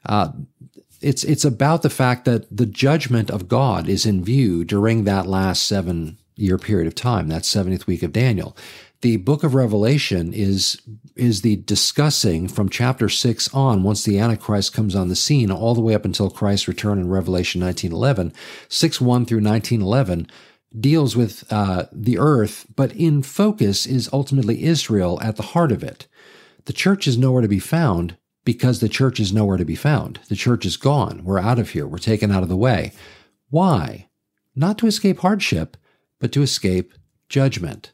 Uh, 0.05 0.33
it's 1.01 1.23
it's 1.23 1.45
about 1.45 1.81
the 1.81 1.89
fact 1.89 2.25
that 2.25 2.45
the 2.55 2.65
judgment 2.65 3.29
of 3.29 3.47
God 3.47 3.87
is 3.87 4.05
in 4.05 4.23
view 4.23 4.63
during 4.63 5.03
that 5.03 5.27
last 5.27 5.63
seven 5.63 6.17
year 6.35 6.57
period 6.57 6.87
of 6.87 6.95
time, 6.95 7.27
that 7.27 7.43
70th 7.43 7.85
week 7.85 8.03
of 8.03 8.13
Daniel. 8.13 8.55
The 9.01 9.17
book 9.17 9.43
of 9.43 9.55
Revelation 9.55 10.33
is 10.33 10.81
is 11.15 11.41
the 11.41 11.57
discussing 11.57 12.47
from 12.47 12.69
chapter 12.69 13.07
6 13.09 13.53
on 13.53 13.83
once 13.83 14.03
the 14.03 14.19
antichrist 14.19 14.73
comes 14.73 14.95
on 14.95 15.09
the 15.09 15.15
scene 15.15 15.51
all 15.51 15.73
the 15.73 15.81
way 15.81 15.93
up 15.93 16.05
until 16.05 16.29
Christ's 16.29 16.67
return 16.67 16.99
in 16.99 17.09
Revelation 17.09 17.61
1911 17.61 18.33
6 18.67 19.01
1 19.01 19.25
through 19.25 19.41
1911 19.41 20.27
deals 20.77 21.15
with 21.15 21.45
uh, 21.51 21.85
the 21.91 22.17
earth 22.17 22.65
but 22.75 22.93
in 22.93 23.23
focus 23.23 23.85
is 23.85 24.09
ultimately 24.13 24.63
Israel 24.63 25.19
at 25.21 25.35
the 25.37 25.43
heart 25.43 25.71
of 25.71 25.83
it 25.83 26.07
the 26.65 26.73
church 26.73 27.07
is 27.07 27.17
nowhere 27.17 27.41
to 27.41 27.47
be 27.47 27.59
found 27.59 28.17
because 28.45 28.79
the 28.79 28.89
church 28.89 29.19
is 29.19 29.33
nowhere 29.33 29.57
to 29.57 29.65
be 29.65 29.75
found. 29.75 30.19
The 30.29 30.35
church 30.35 30.65
is 30.65 30.77
gone. 30.77 31.23
We're 31.23 31.39
out 31.39 31.59
of 31.59 31.71
here. 31.71 31.87
We're 31.87 31.97
taken 31.97 32.31
out 32.31 32.43
of 32.43 32.49
the 32.49 32.55
way. 32.55 32.93
Why? 33.49 34.09
Not 34.55 34.77
to 34.79 34.87
escape 34.87 35.19
hardship, 35.19 35.77
but 36.19 36.31
to 36.33 36.41
escape 36.41 36.93
judgment. 37.27 37.91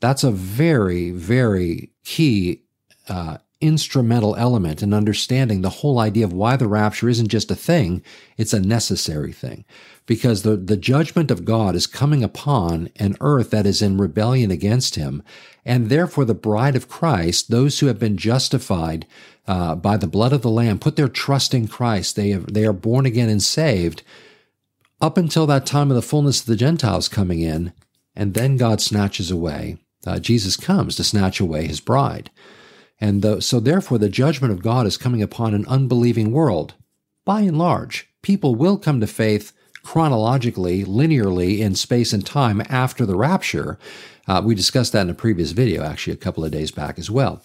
That's 0.00 0.24
a 0.24 0.30
very, 0.30 1.10
very 1.10 1.90
key 2.04 2.62
uh, 3.08 3.38
instrumental 3.62 4.34
element 4.34 4.82
in 4.82 4.92
understanding 4.92 5.62
the 5.62 5.70
whole 5.70 6.00
idea 6.00 6.24
of 6.24 6.32
why 6.32 6.56
the 6.56 6.66
rapture 6.66 7.08
isn't 7.08 7.28
just 7.28 7.50
a 7.50 7.54
thing, 7.54 8.02
it's 8.36 8.52
a 8.52 8.60
necessary 8.60 9.32
thing. 9.32 9.64
Because 10.04 10.42
the, 10.42 10.56
the 10.56 10.76
judgment 10.76 11.30
of 11.30 11.44
God 11.44 11.76
is 11.76 11.86
coming 11.86 12.24
upon 12.24 12.90
an 12.96 13.16
earth 13.20 13.50
that 13.50 13.64
is 13.64 13.80
in 13.80 13.98
rebellion 13.98 14.50
against 14.50 14.96
him, 14.96 15.22
and 15.64 15.88
therefore 15.88 16.24
the 16.24 16.34
bride 16.34 16.74
of 16.74 16.88
Christ, 16.88 17.50
those 17.50 17.78
who 17.78 17.86
have 17.86 18.00
been 18.00 18.16
justified 18.16 19.06
uh, 19.46 19.74
by 19.74 19.96
the 19.96 20.06
blood 20.06 20.32
of 20.32 20.42
the 20.42 20.50
Lamb, 20.50 20.78
put 20.78 20.96
their 20.96 21.08
trust 21.08 21.54
in 21.54 21.68
Christ, 21.68 22.16
they, 22.16 22.30
have, 22.30 22.52
they 22.52 22.64
are 22.64 22.72
born 22.72 23.06
again 23.06 23.28
and 23.28 23.42
saved, 23.42 24.02
up 25.00 25.16
until 25.16 25.46
that 25.46 25.66
time 25.66 25.90
of 25.90 25.96
the 25.96 26.02
fullness 26.02 26.40
of 26.40 26.46
the 26.46 26.56
Gentiles 26.56 27.08
coming 27.08 27.40
in, 27.40 27.72
and 28.14 28.34
then 28.34 28.56
God 28.56 28.80
snatches 28.80 29.30
away. 29.30 29.78
Uh, 30.06 30.18
Jesus 30.18 30.56
comes 30.56 30.96
to 30.96 31.04
snatch 31.04 31.40
away 31.40 31.66
his 31.66 31.80
bride. 31.80 32.30
And 33.00 33.20
the, 33.22 33.40
so, 33.40 33.58
therefore, 33.58 33.98
the 33.98 34.08
judgment 34.08 34.52
of 34.52 34.62
God 34.62 34.86
is 34.86 34.96
coming 34.96 35.22
upon 35.22 35.54
an 35.54 35.66
unbelieving 35.66 36.30
world. 36.30 36.74
By 37.24 37.40
and 37.40 37.58
large, 37.58 38.08
people 38.22 38.54
will 38.54 38.78
come 38.78 39.00
to 39.00 39.06
faith 39.08 39.52
chronologically, 39.82 40.84
linearly 40.84 41.58
in 41.58 41.74
space 41.74 42.12
and 42.12 42.24
time 42.24 42.62
after 42.68 43.04
the 43.04 43.16
rapture. 43.16 43.78
Uh, 44.28 44.40
we 44.44 44.54
discussed 44.54 44.92
that 44.92 45.02
in 45.02 45.10
a 45.10 45.14
previous 45.14 45.50
video, 45.50 45.82
actually, 45.82 46.12
a 46.12 46.16
couple 46.16 46.44
of 46.44 46.52
days 46.52 46.70
back 46.70 46.98
as 46.98 47.10
well. 47.10 47.42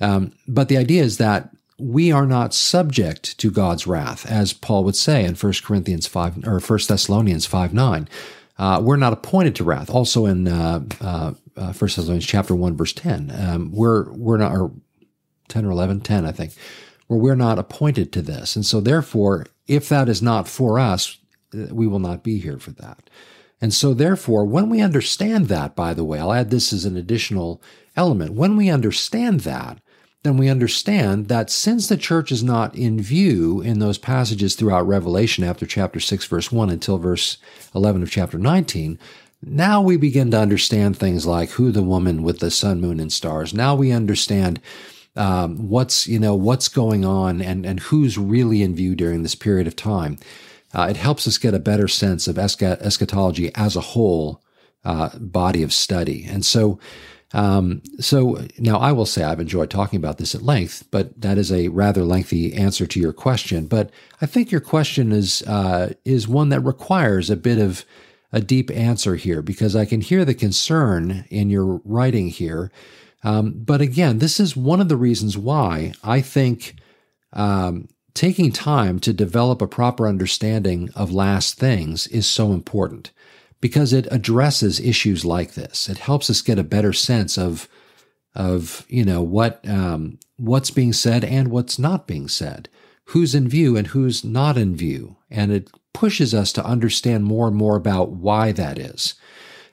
Um, 0.00 0.32
but 0.46 0.68
the 0.68 0.76
idea 0.76 1.02
is 1.02 1.18
that 1.18 1.50
we 1.78 2.10
are 2.10 2.26
not 2.26 2.54
subject 2.54 3.38
to 3.38 3.50
God's 3.50 3.86
wrath, 3.86 4.26
as 4.26 4.52
Paul 4.52 4.84
would 4.84 4.96
say 4.96 5.24
in 5.24 5.34
1 5.34 5.52
Corinthians 5.62 6.06
5 6.06 6.46
or 6.46 6.60
1 6.60 6.78
Thessalonians 6.88 7.46
5 7.46 7.72
9. 7.72 8.08
Uh, 8.58 8.80
we're 8.82 8.96
not 8.96 9.12
appointed 9.12 9.54
to 9.56 9.64
wrath. 9.64 9.88
Also 9.88 10.26
in 10.26 10.48
uh, 10.48 10.84
uh, 11.00 11.30
1 11.30 11.36
uh, 11.56 11.72
Thessalonians 11.72 12.26
chapter 12.26 12.54
1, 12.54 12.76
verse 12.76 12.92
10, 12.92 13.32
um, 13.32 13.72
we're, 13.72 14.10
we're 14.12 14.36
not, 14.36 14.52
or 14.52 14.72
10 15.48 15.64
or 15.64 15.70
11, 15.70 16.00
10, 16.00 16.26
I 16.26 16.32
think, 16.32 16.52
where 17.06 17.20
we're 17.20 17.36
not 17.36 17.58
appointed 17.58 18.12
to 18.12 18.22
this. 18.22 18.56
And 18.56 18.66
so, 18.66 18.80
therefore, 18.80 19.46
if 19.68 19.88
that 19.88 20.08
is 20.08 20.20
not 20.20 20.48
for 20.48 20.78
us, 20.78 21.18
we 21.52 21.86
will 21.86 22.00
not 22.00 22.24
be 22.24 22.38
here 22.38 22.58
for 22.58 22.72
that. 22.72 23.08
And 23.60 23.72
so, 23.72 23.94
therefore, 23.94 24.44
when 24.44 24.68
we 24.68 24.80
understand 24.80 25.46
that, 25.46 25.76
by 25.76 25.94
the 25.94 26.04
way, 26.04 26.18
I'll 26.18 26.32
add 26.32 26.50
this 26.50 26.72
as 26.72 26.84
an 26.84 26.96
additional 26.96 27.62
element. 27.96 28.34
When 28.34 28.56
we 28.56 28.68
understand 28.68 29.40
that, 29.40 29.80
then 30.24 30.36
we 30.36 30.48
understand 30.48 31.28
that 31.28 31.48
since 31.48 31.86
the 31.86 31.96
church 31.96 32.32
is 32.32 32.42
not 32.42 32.74
in 32.74 33.00
view 33.00 33.60
in 33.60 33.78
those 33.78 33.98
passages 33.98 34.54
throughout 34.54 34.86
Revelation 34.86 35.44
after 35.44 35.64
chapter 35.64 36.00
6, 36.00 36.24
verse 36.26 36.50
1 36.50 36.70
until 36.70 36.98
verse 36.98 37.38
11 37.74 38.02
of 38.02 38.10
chapter 38.10 38.36
19, 38.36 38.98
now 39.42 39.80
we 39.80 39.96
begin 39.96 40.30
to 40.32 40.40
understand 40.40 40.96
things 40.96 41.24
like 41.24 41.50
who 41.50 41.70
the 41.70 41.82
woman 41.82 42.22
with 42.22 42.40
the 42.40 42.50
sun, 42.50 42.80
moon, 42.80 42.98
and 42.98 43.12
stars. 43.12 43.54
Now 43.54 43.76
we 43.76 43.92
understand 43.92 44.60
um, 45.14 45.68
what's 45.68 46.06
you 46.06 46.18
know 46.18 46.34
what's 46.34 46.68
going 46.68 47.04
on 47.04 47.40
and 47.40 47.64
and 47.64 47.80
who's 47.80 48.18
really 48.18 48.62
in 48.62 48.74
view 48.74 48.94
during 48.94 49.22
this 49.22 49.34
period 49.34 49.66
of 49.66 49.76
time. 49.76 50.18
Uh, 50.74 50.86
it 50.90 50.96
helps 50.96 51.26
us 51.26 51.38
get 51.38 51.54
a 51.54 51.60
better 51.60 51.88
sense 51.88 52.28
of 52.28 52.38
eschatology 52.38 53.50
as 53.54 53.74
a 53.74 53.80
whole 53.80 54.42
uh, 54.84 55.16
body 55.18 55.62
of 55.62 55.72
study, 55.72 56.24
and 56.28 56.44
so. 56.44 56.78
Um, 57.34 57.82
so 58.00 58.46
now 58.58 58.78
I 58.78 58.92
will 58.92 59.06
say 59.06 59.22
I've 59.22 59.40
enjoyed 59.40 59.70
talking 59.70 59.98
about 59.98 60.18
this 60.18 60.34
at 60.34 60.42
length, 60.42 60.86
but 60.90 61.20
that 61.20 61.36
is 61.36 61.52
a 61.52 61.68
rather 61.68 62.02
lengthy 62.02 62.54
answer 62.54 62.86
to 62.86 63.00
your 63.00 63.12
question. 63.12 63.66
But 63.66 63.90
I 64.20 64.26
think 64.26 64.50
your 64.50 64.62
question 64.62 65.12
is 65.12 65.42
uh, 65.42 65.92
is 66.04 66.26
one 66.26 66.48
that 66.50 66.60
requires 66.60 67.28
a 67.28 67.36
bit 67.36 67.58
of 67.58 67.84
a 68.32 68.40
deep 68.40 68.70
answer 68.70 69.16
here 69.16 69.42
because 69.42 69.76
I 69.76 69.84
can 69.84 70.00
hear 70.00 70.24
the 70.24 70.34
concern 70.34 71.26
in 71.30 71.50
your 71.50 71.80
writing 71.84 72.28
here. 72.28 72.70
Um, 73.24 73.54
but 73.56 73.80
again, 73.80 74.18
this 74.18 74.38
is 74.38 74.56
one 74.56 74.80
of 74.80 74.88
the 74.88 74.96
reasons 74.96 75.36
why 75.36 75.92
I 76.04 76.20
think 76.20 76.76
um, 77.32 77.88
taking 78.14 78.52
time 78.52 79.00
to 79.00 79.12
develop 79.12 79.60
a 79.60 79.66
proper 79.66 80.06
understanding 80.06 80.90
of 80.94 81.12
last 81.12 81.58
things 81.58 82.06
is 82.08 82.26
so 82.26 82.52
important 82.52 83.10
because 83.60 83.92
it 83.92 84.06
addresses 84.10 84.80
issues 84.80 85.24
like 85.24 85.54
this. 85.54 85.88
It 85.88 85.98
helps 85.98 86.30
us 86.30 86.42
get 86.42 86.58
a 86.58 86.64
better 86.64 86.92
sense 86.92 87.38
of 87.38 87.68
of 88.34 88.86
you 88.88 89.04
know 89.04 89.22
what 89.22 89.66
um, 89.68 90.18
what's 90.36 90.70
being 90.70 90.92
said 90.92 91.24
and 91.24 91.48
what's 91.48 91.78
not 91.78 92.06
being 92.06 92.28
said, 92.28 92.68
who's 93.06 93.34
in 93.34 93.48
view 93.48 93.76
and 93.76 93.88
who's 93.88 94.24
not 94.24 94.56
in 94.56 94.76
view, 94.76 95.16
and 95.30 95.50
it 95.50 95.70
pushes 95.92 96.34
us 96.34 96.52
to 96.52 96.64
understand 96.64 97.24
more 97.24 97.48
and 97.48 97.56
more 97.56 97.76
about 97.76 98.10
why 98.10 98.52
that 98.52 98.78
is. 98.78 99.14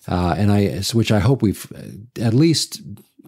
Uh, 0.08 0.36
and 0.38 0.52
I, 0.52 0.68
which 0.94 1.12
I 1.12 1.20
hope 1.20 1.42
we've 1.42 1.72
at 2.20 2.34
least 2.34 2.82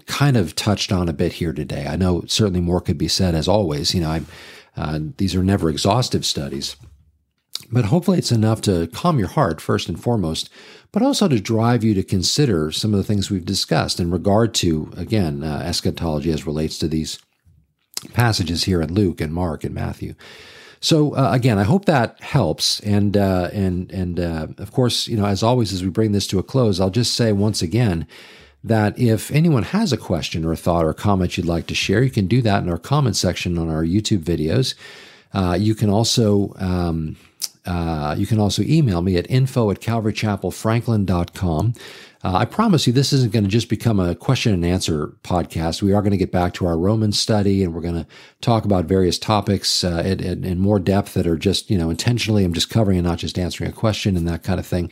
kind 0.06 0.38
of 0.38 0.56
touched 0.56 0.91
on 0.91 1.10
a 1.10 1.13
bit 1.13 1.34
here 1.34 1.54
today. 1.54 1.88
I 1.88 1.96
know 1.96 2.24
certainly 2.28 2.62
more 2.62 2.82
could 2.82 2.98
be 2.98 3.08
said, 3.08 3.34
as 3.36 3.48
always. 3.48 3.96
You 3.96 4.02
know, 4.02 4.22
uh, 4.76 5.00
these 5.17 5.36
are 5.36 5.43
never 5.43 5.70
exhaustive 5.70 6.26
studies, 6.26 6.76
but 7.72 7.86
hopefully 7.86 8.18
it's 8.18 8.32
enough 8.32 8.62
to 8.62 8.88
calm 8.88 9.20
your 9.20 9.28
heart 9.28 9.60
first 9.60 9.90
and 9.90 10.02
foremost, 10.02 10.50
but 10.92 11.02
also 11.02 11.28
to 11.28 11.40
drive 11.40 11.84
you 11.84 11.94
to 11.94 12.04
consider 12.04 12.72
some 12.72 12.94
of 12.94 12.98
the 12.98 13.04
things 13.04 13.30
we've 13.30 13.46
discussed 13.46 14.00
in 14.00 14.12
regard 14.12 14.54
to, 14.56 14.92
again, 14.96 15.44
uh, 15.44 15.62
eschatology 15.66 16.32
as 16.32 16.48
relates 16.48 16.78
to 16.80 16.88
these 16.88 17.20
passages 18.14 18.64
here 18.64 18.82
in 18.82 18.94
Luke 18.94 19.22
and 19.22 19.34
Mark 19.34 19.64
and 19.64 19.76
Matthew. 19.76 20.14
So 20.80 21.16
uh, 21.16 21.32
again, 21.32 21.58
I 21.58 21.64
hope 21.64 21.86
that 21.86 22.22
helps, 22.22 22.80
and 22.82 23.18
uh, 23.18 23.50
and 23.52 23.92
and 23.92 24.20
uh, 24.20 24.48
of 24.60 24.72
course, 24.72 25.08
you 25.08 25.18
know, 25.18 25.26
as 25.26 25.42
always, 25.42 25.74
as 25.74 25.84
we 25.84 25.90
bring 25.90 26.12
this 26.12 26.28
to 26.28 26.40
a 26.40 26.44
close, 26.44 26.80
I'll 26.80 26.92
just 26.92 27.16
say 27.16 27.32
once 27.32 27.64
again 27.64 28.08
that 28.64 28.98
if 29.00 29.32
anyone 29.32 29.64
has 29.64 29.92
a 29.92 29.98
question 29.98 30.46
or 30.46 30.52
a 30.52 30.58
thought 30.58 30.86
or 30.86 30.92
a 30.92 30.96
comment 30.96 31.38
you'd 31.38 31.48
like 31.48 31.68
to 31.68 31.76
share, 31.76 32.04
you 32.04 32.12
can 32.12 32.28
do 32.28 32.42
that 32.44 32.62
in 32.62 32.70
our 32.70 32.78
comment 32.78 33.16
section 33.16 33.58
on 33.58 33.70
our 33.70 33.84
YouTube 33.84 34.24
videos. 34.24 34.76
Uh, 35.34 35.58
you 35.60 35.74
can 35.74 35.90
also 35.90 36.54
um, 36.58 37.18
uh, 37.68 38.16
you 38.18 38.26
can 38.26 38.40
also 38.40 38.64
email 38.64 39.02
me 39.02 39.18
at 39.18 39.30
info 39.30 39.70
at 39.70 39.82
calvarychapelfranklin.com. 39.82 41.74
Uh, 42.24 42.34
I 42.34 42.46
promise 42.46 42.88
you, 42.88 42.94
this 42.94 43.14
isn't 43.14 43.32
going 43.32 43.44
to 43.44 43.50
just 43.50 43.70
become 43.70 44.00
a 44.00 44.16
question 44.16 44.54
and 44.54 44.66
answer 44.66 45.10
podcast. 45.24 45.84
We 45.84 45.94
are 45.94 46.02
going 46.02 46.12
to 46.12 46.18
get 46.18 46.32
back 46.32 46.54
to 46.56 46.66
our 46.66 46.78
Roman 46.78 47.12
study 47.12 47.64
and 47.64 47.76
we're 47.76 47.82
going 47.82 47.94
to 47.94 48.08
talk 48.42 48.66
about 48.66 48.86
various 48.86 49.20
topics 49.20 49.84
uh, 49.84 50.02
in, 50.04 50.20
in, 50.22 50.44
in, 50.44 50.60
more 50.60 50.80
depth 50.80 51.14
that 51.14 51.28
are 51.28 51.38
just, 51.38 51.70
you 51.70 51.78
know, 51.78 51.92
intentionally 51.92 52.44
I'm 52.44 52.54
just 52.54 52.72
covering 52.72 52.98
and 52.98 53.06
not 53.06 53.20
just 53.20 53.38
answering 53.38 53.70
a 53.70 53.74
question 53.74 54.18
and 54.18 54.28
that 54.28 54.44
kind 54.44 54.60
of 54.60 54.66
thing. 54.66 54.90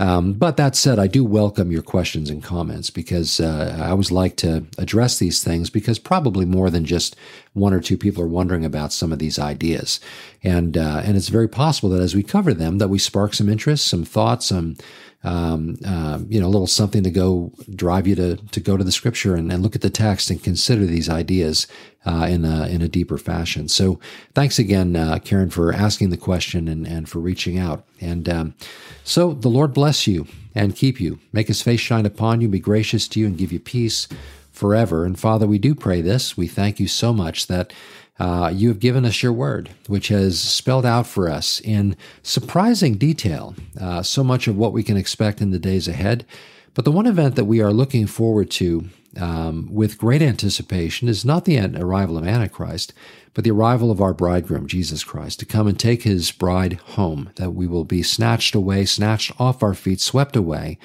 Um, 0.00 0.32
but 0.32 0.56
that 0.56 0.76
said, 0.76 0.98
I 0.98 1.06
do 1.06 1.22
welcome 1.22 1.70
your 1.70 1.82
questions 1.82 2.30
and 2.30 2.42
comments 2.42 2.88
because 2.88 3.38
uh, 3.38 3.76
I 3.78 3.90
always 3.90 4.10
like 4.10 4.34
to 4.36 4.64
address 4.78 5.18
these 5.18 5.44
things 5.44 5.68
because 5.68 5.98
probably 5.98 6.46
more 6.46 6.70
than 6.70 6.86
just 6.86 7.16
one 7.52 7.74
or 7.74 7.80
two 7.80 7.98
people 7.98 8.22
are 8.22 8.26
wondering 8.28 8.64
about 8.64 8.94
some 8.94 9.12
of 9.12 9.18
these 9.18 9.38
ideas, 9.38 10.00
and 10.42 10.78
uh, 10.78 11.02
and 11.04 11.18
it's 11.18 11.28
very 11.28 11.48
possible 11.48 11.90
that 11.90 12.00
as 12.00 12.14
we 12.14 12.22
cover 12.22 12.54
them, 12.54 12.78
that 12.78 12.88
we 12.88 12.98
spark 12.98 13.34
some 13.34 13.50
interest, 13.50 13.86
some 13.86 14.06
thoughts, 14.06 14.46
some 14.46 14.76
um, 15.22 15.76
uh, 15.84 16.18
you 16.28 16.40
know, 16.40 16.46
a 16.46 16.48
little 16.48 16.66
something 16.66 17.02
to 17.02 17.10
go 17.10 17.52
drive 17.74 18.06
you 18.06 18.14
to 18.14 18.36
to 18.36 18.60
go 18.60 18.76
to 18.76 18.84
the 18.84 18.92
scripture 18.92 19.34
and, 19.34 19.52
and 19.52 19.62
look 19.62 19.74
at 19.74 19.82
the 19.82 19.90
text 19.90 20.30
and 20.30 20.42
consider 20.42 20.86
these 20.86 21.10
ideas 21.10 21.66
uh, 22.06 22.26
in 22.28 22.44
a 22.44 22.66
in 22.68 22.80
a 22.80 22.88
deeper 22.88 23.18
fashion. 23.18 23.68
So, 23.68 24.00
thanks 24.34 24.58
again, 24.58 24.96
uh, 24.96 25.18
Karen, 25.22 25.50
for 25.50 25.72
asking 25.72 26.10
the 26.10 26.16
question 26.16 26.68
and 26.68 26.86
and 26.86 27.08
for 27.08 27.18
reaching 27.18 27.58
out. 27.58 27.84
And 28.00 28.28
um, 28.28 28.54
so, 29.04 29.34
the 29.34 29.50
Lord 29.50 29.74
bless 29.74 30.06
you 30.06 30.26
and 30.54 30.74
keep 30.74 31.00
you, 31.00 31.18
make 31.32 31.48
His 31.48 31.60
face 31.60 31.80
shine 31.80 32.06
upon 32.06 32.40
you, 32.40 32.48
be 32.48 32.58
gracious 32.58 33.06
to 33.08 33.20
you, 33.20 33.26
and 33.26 33.36
give 33.36 33.52
you 33.52 33.60
peace 33.60 34.08
forever. 34.60 35.06
And 35.06 35.18
Father, 35.18 35.46
we 35.46 35.58
do 35.58 35.74
pray 35.74 36.02
this. 36.02 36.36
We 36.36 36.46
thank 36.46 36.78
you 36.78 36.86
so 36.86 37.14
much 37.14 37.46
that 37.46 37.72
uh, 38.18 38.52
you 38.54 38.68
have 38.68 38.78
given 38.78 39.06
us 39.06 39.22
your 39.22 39.32
word, 39.32 39.70
which 39.86 40.08
has 40.08 40.38
spelled 40.38 40.84
out 40.84 41.06
for 41.06 41.30
us 41.30 41.60
in 41.60 41.96
surprising 42.22 42.98
detail 42.98 43.54
uh, 43.80 44.02
so 44.02 44.22
much 44.22 44.46
of 44.46 44.58
what 44.58 44.74
we 44.74 44.82
can 44.82 44.98
expect 44.98 45.40
in 45.40 45.50
the 45.50 45.58
days 45.58 45.88
ahead. 45.88 46.26
But 46.74 46.84
the 46.84 46.92
one 46.92 47.06
event 47.06 47.36
that 47.36 47.46
we 47.46 47.62
are 47.62 47.72
looking 47.72 48.06
forward 48.06 48.50
to 48.52 48.90
um, 49.18 49.68
with 49.72 49.98
great 49.98 50.20
anticipation 50.20 51.08
is 51.08 51.24
not 51.24 51.46
the 51.46 51.58
arrival 51.58 52.18
of 52.18 52.26
Antichrist, 52.26 52.92
but 53.32 53.44
the 53.44 53.50
arrival 53.50 53.90
of 53.90 54.02
our 54.02 54.12
bridegroom, 54.12 54.66
Jesus 54.66 55.02
Christ, 55.02 55.40
to 55.40 55.46
come 55.46 55.66
and 55.66 55.80
take 55.80 56.02
his 56.02 56.30
bride 56.30 56.74
home, 56.74 57.30
that 57.36 57.52
we 57.52 57.66
will 57.66 57.84
be 57.84 58.02
snatched 58.02 58.54
away, 58.54 58.84
snatched 58.84 59.32
off 59.40 59.62
our 59.62 59.74
feet, 59.74 60.00
swept 60.00 60.36
away 60.36 60.78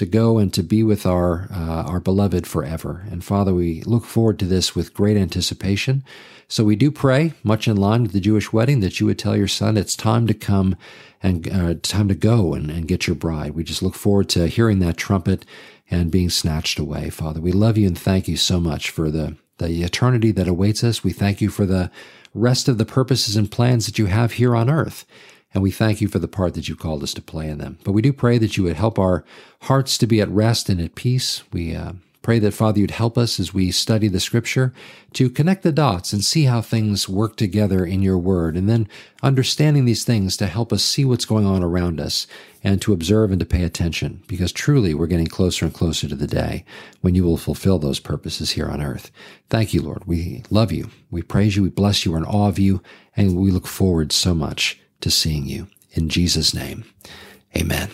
to 0.00 0.06
go 0.06 0.38
and 0.38 0.50
to 0.54 0.62
be 0.62 0.82
with 0.82 1.04
our 1.04 1.46
uh, 1.52 1.82
our 1.84 2.00
beloved 2.00 2.46
forever. 2.46 3.04
And 3.10 3.22
Father, 3.22 3.52
we 3.52 3.82
look 3.82 4.06
forward 4.06 4.38
to 4.38 4.46
this 4.46 4.74
with 4.74 4.94
great 4.94 5.18
anticipation. 5.18 6.02
So 6.48 6.64
we 6.64 6.74
do 6.74 6.90
pray, 6.90 7.34
much 7.44 7.68
in 7.68 7.76
line 7.76 8.02
with 8.02 8.12
the 8.12 8.18
Jewish 8.20 8.50
wedding, 8.50 8.80
that 8.80 8.98
you 8.98 9.04
would 9.04 9.18
tell 9.18 9.36
your 9.36 9.46
son 9.46 9.76
it's 9.76 9.94
time 9.94 10.26
to 10.26 10.32
come 10.32 10.74
and 11.22 11.46
uh, 11.52 11.74
time 11.82 12.08
to 12.08 12.14
go 12.14 12.54
and, 12.54 12.70
and 12.70 12.88
get 12.88 13.06
your 13.06 13.14
bride. 13.14 13.52
We 13.52 13.62
just 13.62 13.82
look 13.82 13.94
forward 13.94 14.30
to 14.30 14.46
hearing 14.46 14.78
that 14.78 14.96
trumpet 14.96 15.44
and 15.90 16.10
being 16.10 16.30
snatched 16.30 16.78
away. 16.78 17.10
Father, 17.10 17.42
we 17.42 17.52
love 17.52 17.76
you 17.76 17.86
and 17.86 17.98
thank 17.98 18.26
you 18.26 18.38
so 18.38 18.58
much 18.58 18.88
for 18.88 19.10
the 19.10 19.36
the 19.58 19.82
eternity 19.82 20.32
that 20.32 20.48
awaits 20.48 20.82
us. 20.82 21.04
We 21.04 21.12
thank 21.12 21.42
you 21.42 21.50
for 21.50 21.66
the 21.66 21.90
rest 22.32 22.68
of 22.68 22.78
the 22.78 22.86
purposes 22.86 23.36
and 23.36 23.50
plans 23.50 23.84
that 23.84 23.98
you 23.98 24.06
have 24.06 24.32
here 24.32 24.56
on 24.56 24.70
earth. 24.70 25.04
And 25.52 25.62
we 25.62 25.70
thank 25.70 26.00
you 26.00 26.08
for 26.08 26.18
the 26.18 26.28
part 26.28 26.54
that 26.54 26.68
you 26.68 26.76
called 26.76 27.02
us 27.02 27.14
to 27.14 27.22
play 27.22 27.48
in 27.48 27.58
them. 27.58 27.78
But 27.84 27.92
we 27.92 28.02
do 28.02 28.12
pray 28.12 28.38
that 28.38 28.56
you 28.56 28.64
would 28.64 28.76
help 28.76 28.98
our 28.98 29.24
hearts 29.62 29.98
to 29.98 30.06
be 30.06 30.20
at 30.20 30.28
rest 30.28 30.68
and 30.68 30.80
at 30.80 30.94
peace. 30.94 31.42
We 31.52 31.74
uh, 31.74 31.92
Pray 32.22 32.38
that, 32.38 32.52
Father, 32.52 32.80
you'd 32.80 32.90
help 32.90 33.16
us 33.16 33.40
as 33.40 33.54
we 33.54 33.70
study 33.70 34.06
the 34.06 34.20
scripture 34.20 34.74
to 35.14 35.30
connect 35.30 35.62
the 35.62 35.72
dots 35.72 36.12
and 36.12 36.22
see 36.22 36.44
how 36.44 36.60
things 36.60 37.08
work 37.08 37.34
together 37.34 37.82
in 37.82 38.02
your 38.02 38.18
word, 38.18 38.58
and 38.58 38.68
then 38.68 38.86
understanding 39.22 39.86
these 39.86 40.04
things 40.04 40.36
to 40.36 40.46
help 40.46 40.70
us 40.70 40.84
see 40.84 41.02
what's 41.02 41.24
going 41.24 41.46
on 41.46 41.62
around 41.62 41.98
us 41.98 42.26
and 42.62 42.82
to 42.82 42.92
observe 42.92 43.30
and 43.30 43.40
to 43.40 43.46
pay 43.46 43.64
attention, 43.64 44.22
because 44.26 44.52
truly 44.52 44.92
we're 44.92 45.06
getting 45.06 45.28
closer 45.28 45.64
and 45.64 45.72
closer 45.72 46.08
to 46.08 46.14
the 46.14 46.26
day 46.26 46.62
when 47.00 47.14
you 47.14 47.24
will 47.24 47.38
fulfill 47.38 47.78
those 47.78 47.98
purposes 47.98 48.50
here 48.50 48.68
on 48.68 48.82
earth. 48.82 49.10
Thank 49.48 49.72
you, 49.72 49.80
Lord. 49.80 50.04
We 50.04 50.42
love 50.50 50.72
you. 50.72 50.90
We 51.10 51.22
praise 51.22 51.56
you. 51.56 51.62
We 51.62 51.70
bless 51.70 52.04
you. 52.04 52.12
We're 52.12 52.18
in 52.18 52.24
awe 52.26 52.48
of 52.48 52.58
you, 52.58 52.82
and 53.16 53.34
we 53.34 53.50
look 53.50 53.66
forward 53.66 54.12
so 54.12 54.34
much 54.34 54.78
to 55.00 55.10
seeing 55.10 55.46
you. 55.46 55.68
In 55.92 56.08
Jesus' 56.08 56.54
name, 56.54 56.84
amen. 57.56 57.90